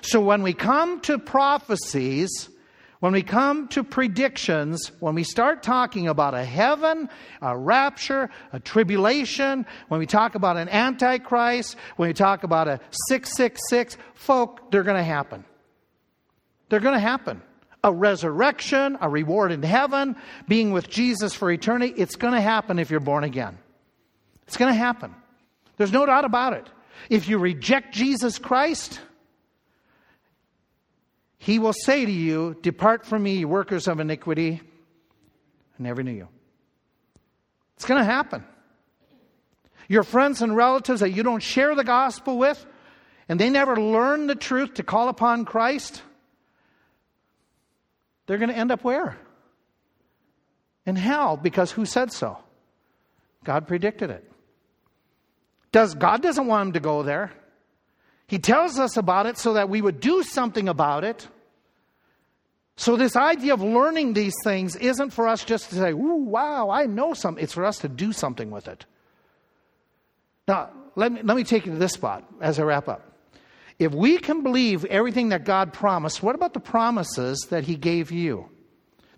[0.02, 2.50] So when we come to prophecies,
[3.00, 7.10] when we come to predictions, when we start talking about a heaven,
[7.42, 12.80] a rapture, a tribulation, when we talk about an antichrist, when we talk about a
[13.08, 15.44] 666, folk, they're going to happen.
[16.70, 17.42] They're going to happen.
[17.84, 20.18] A resurrection, a reward in heaven,
[20.48, 23.58] being with Jesus for eternity, it's going to happen if you're born again.
[24.50, 25.14] It's going to happen.
[25.78, 26.68] There's no doubt about it.
[27.08, 29.00] If you reject Jesus Christ,
[31.38, 34.60] he will say to you, Depart from me, workers of iniquity.
[34.60, 36.28] I never knew you.
[37.76, 38.44] It's going to happen.
[39.88, 42.66] Your friends and relatives that you don't share the gospel with,
[43.28, 46.02] and they never learn the truth to call upon Christ,
[48.26, 49.16] they're going to end up where?
[50.88, 52.40] In hell, because who said so?
[53.44, 54.29] God predicted it.
[55.72, 57.32] Does God doesn't want him to go there.
[58.28, 61.28] He tells us about it so that we would do something about it.
[62.76, 66.70] So this idea of learning these things isn't for us just to say, "Ooh, wow,
[66.70, 68.86] I know something." It's for us to do something with it.
[70.48, 73.06] Now, let me, let me take you to this spot as I wrap up.
[73.80, 78.12] If we can believe everything that God promised, what about the promises that He gave
[78.12, 78.50] you?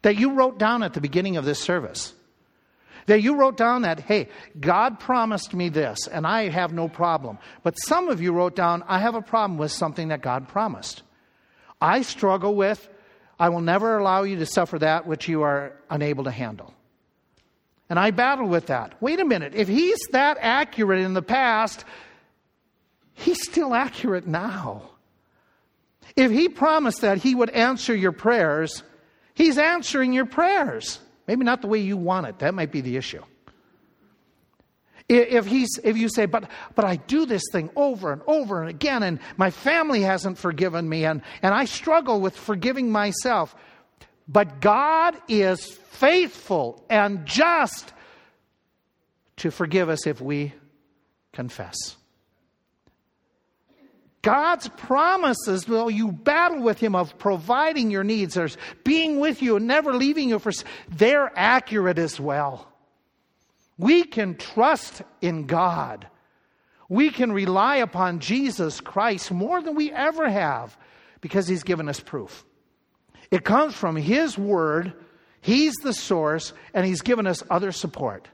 [0.04, 2.14] That you wrote down at the beginning of this service?
[3.08, 4.30] That you wrote down that, hey,
[4.60, 7.38] God promised me this, and I have no problem.
[7.64, 11.04] But some of you wrote down, I have a problem with something that God promised.
[11.82, 12.88] I struggle with,
[13.40, 16.74] I will never allow you to suffer that which you are unable to handle.
[17.90, 19.02] And I battle with that.
[19.02, 19.54] Wait a minute.
[19.56, 21.84] If he's that accurate in the past,
[23.16, 24.84] he's still accurate now.
[26.16, 28.84] If he promised that he would answer your prayers,
[29.34, 31.00] he's answering your prayers.
[31.32, 32.40] Maybe not the way you want it.
[32.40, 33.24] That might be the issue.
[35.08, 38.70] If, he's, if you say, but, but I do this thing over and over and
[38.70, 43.56] again, and my family hasn't forgiven me, and, and I struggle with forgiving myself,
[44.28, 47.94] but God is faithful and just
[49.38, 50.52] to forgive us if we
[51.32, 51.96] confess.
[54.22, 59.56] God's promises, though you battle with Him of providing your needs, there's being with you
[59.56, 60.52] and never leaving you for,
[60.90, 62.72] they're accurate as well.
[63.78, 66.08] We can trust in God.
[66.88, 70.78] We can rely upon Jesus Christ more than we ever have
[71.22, 72.46] because He's given us proof.
[73.32, 74.94] It comes from His Word,
[75.40, 78.28] He's the source, and He's given us other support.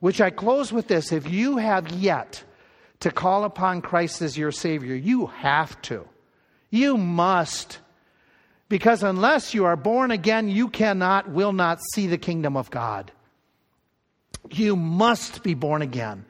[0.00, 2.42] Which I close with this if you have yet
[3.04, 6.08] to call upon Christ as your Savior, you have to.
[6.70, 7.78] You must.
[8.70, 13.12] Because unless you are born again, you cannot, will not see the kingdom of God.
[14.50, 16.24] You must be born again.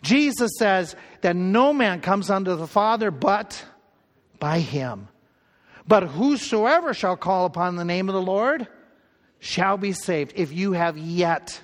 [0.00, 3.62] Jesus says that no man comes unto the Father but
[4.40, 5.08] by him.
[5.86, 8.66] But whosoever shall call upon the name of the Lord
[9.40, 10.32] shall be saved.
[10.36, 11.60] If you have yet,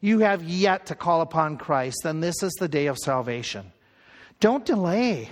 [0.00, 3.70] you have yet to call upon Christ, then this is the day of salvation.
[4.42, 5.28] Don't delay.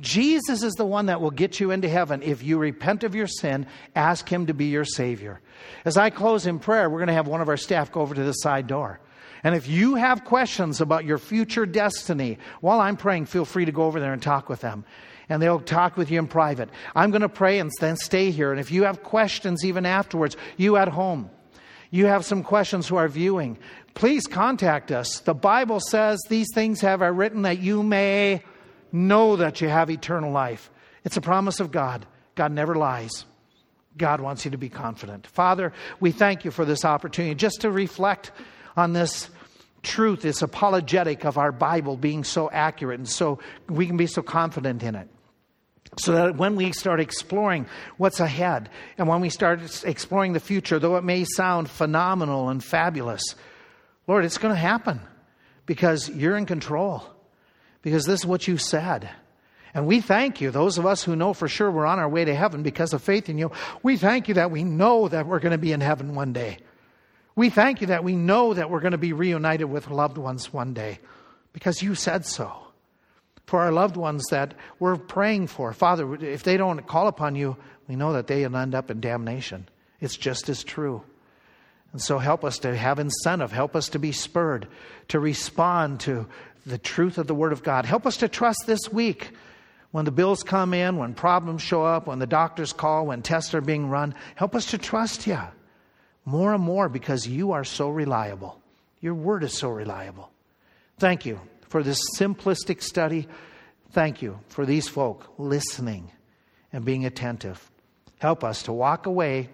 [0.00, 3.28] Jesus is the one that will get you into heaven if you repent of your
[3.28, 5.40] sin, ask Him to be your Savior.
[5.84, 8.12] As I close in prayer, we're going to have one of our staff go over
[8.12, 8.98] to the side door.
[9.44, 13.72] And if you have questions about your future destiny, while I'm praying, feel free to
[13.72, 14.84] go over there and talk with them.
[15.28, 16.70] And they'll talk with you in private.
[16.96, 18.50] I'm going to pray and then stay here.
[18.50, 21.30] And if you have questions even afterwards, you at home,
[21.90, 23.58] you have some questions who are viewing,
[23.94, 25.20] please contact us.
[25.20, 28.42] The Bible says these things have I written that you may
[28.92, 30.70] know that you have eternal life.
[31.04, 32.06] It's a promise of God.
[32.34, 33.24] God never lies.
[33.96, 35.26] God wants you to be confident.
[35.26, 38.32] Father, we thank you for this opportunity just to reflect
[38.76, 39.28] on this
[39.82, 43.38] truth, this apologetic of our Bible being so accurate and so
[43.68, 45.08] we can be so confident in it.
[45.98, 47.66] So that when we start exploring
[47.96, 52.62] what's ahead and when we start exploring the future, though it may sound phenomenal and
[52.62, 53.34] fabulous,
[54.06, 55.00] Lord, it's going to happen
[55.66, 57.04] because you're in control,
[57.82, 59.08] because this is what you said.
[59.72, 62.24] And we thank you, those of us who know for sure we're on our way
[62.24, 65.38] to heaven because of faith in you, we thank you that we know that we're
[65.38, 66.58] going to be in heaven one day.
[67.36, 70.52] We thank you that we know that we're going to be reunited with loved ones
[70.52, 70.98] one day
[71.52, 72.52] because you said so.
[73.46, 77.56] For our loved ones that we're praying for, Father, if they don't call upon you,
[77.88, 79.68] we know that they'll end up in damnation.
[80.00, 81.02] It's just as true.
[81.92, 83.52] And so help us to have incentive.
[83.52, 84.68] Help us to be spurred
[85.08, 86.26] to respond to
[86.66, 87.84] the truth of the Word of God.
[87.84, 89.30] Help us to trust this week
[89.90, 93.54] when the bills come in, when problems show up, when the doctors call, when tests
[93.54, 94.14] are being run.
[94.36, 95.40] Help us to trust you
[96.24, 98.60] more and more because you are so reliable.
[99.00, 100.30] Your Word is so reliable.
[100.98, 103.26] Thank you for this simplistic study.
[103.92, 106.12] Thank you for these folk listening
[106.72, 107.70] and being attentive.
[108.18, 109.48] Help us to walk away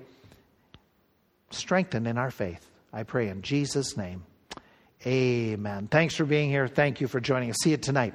[1.50, 2.68] strengthened in our faith.
[2.92, 4.24] I pray in Jesus' name.
[5.06, 5.88] Amen.
[5.88, 6.68] Thanks for being here.
[6.68, 7.56] Thank you for joining us.
[7.62, 8.14] See you tonight.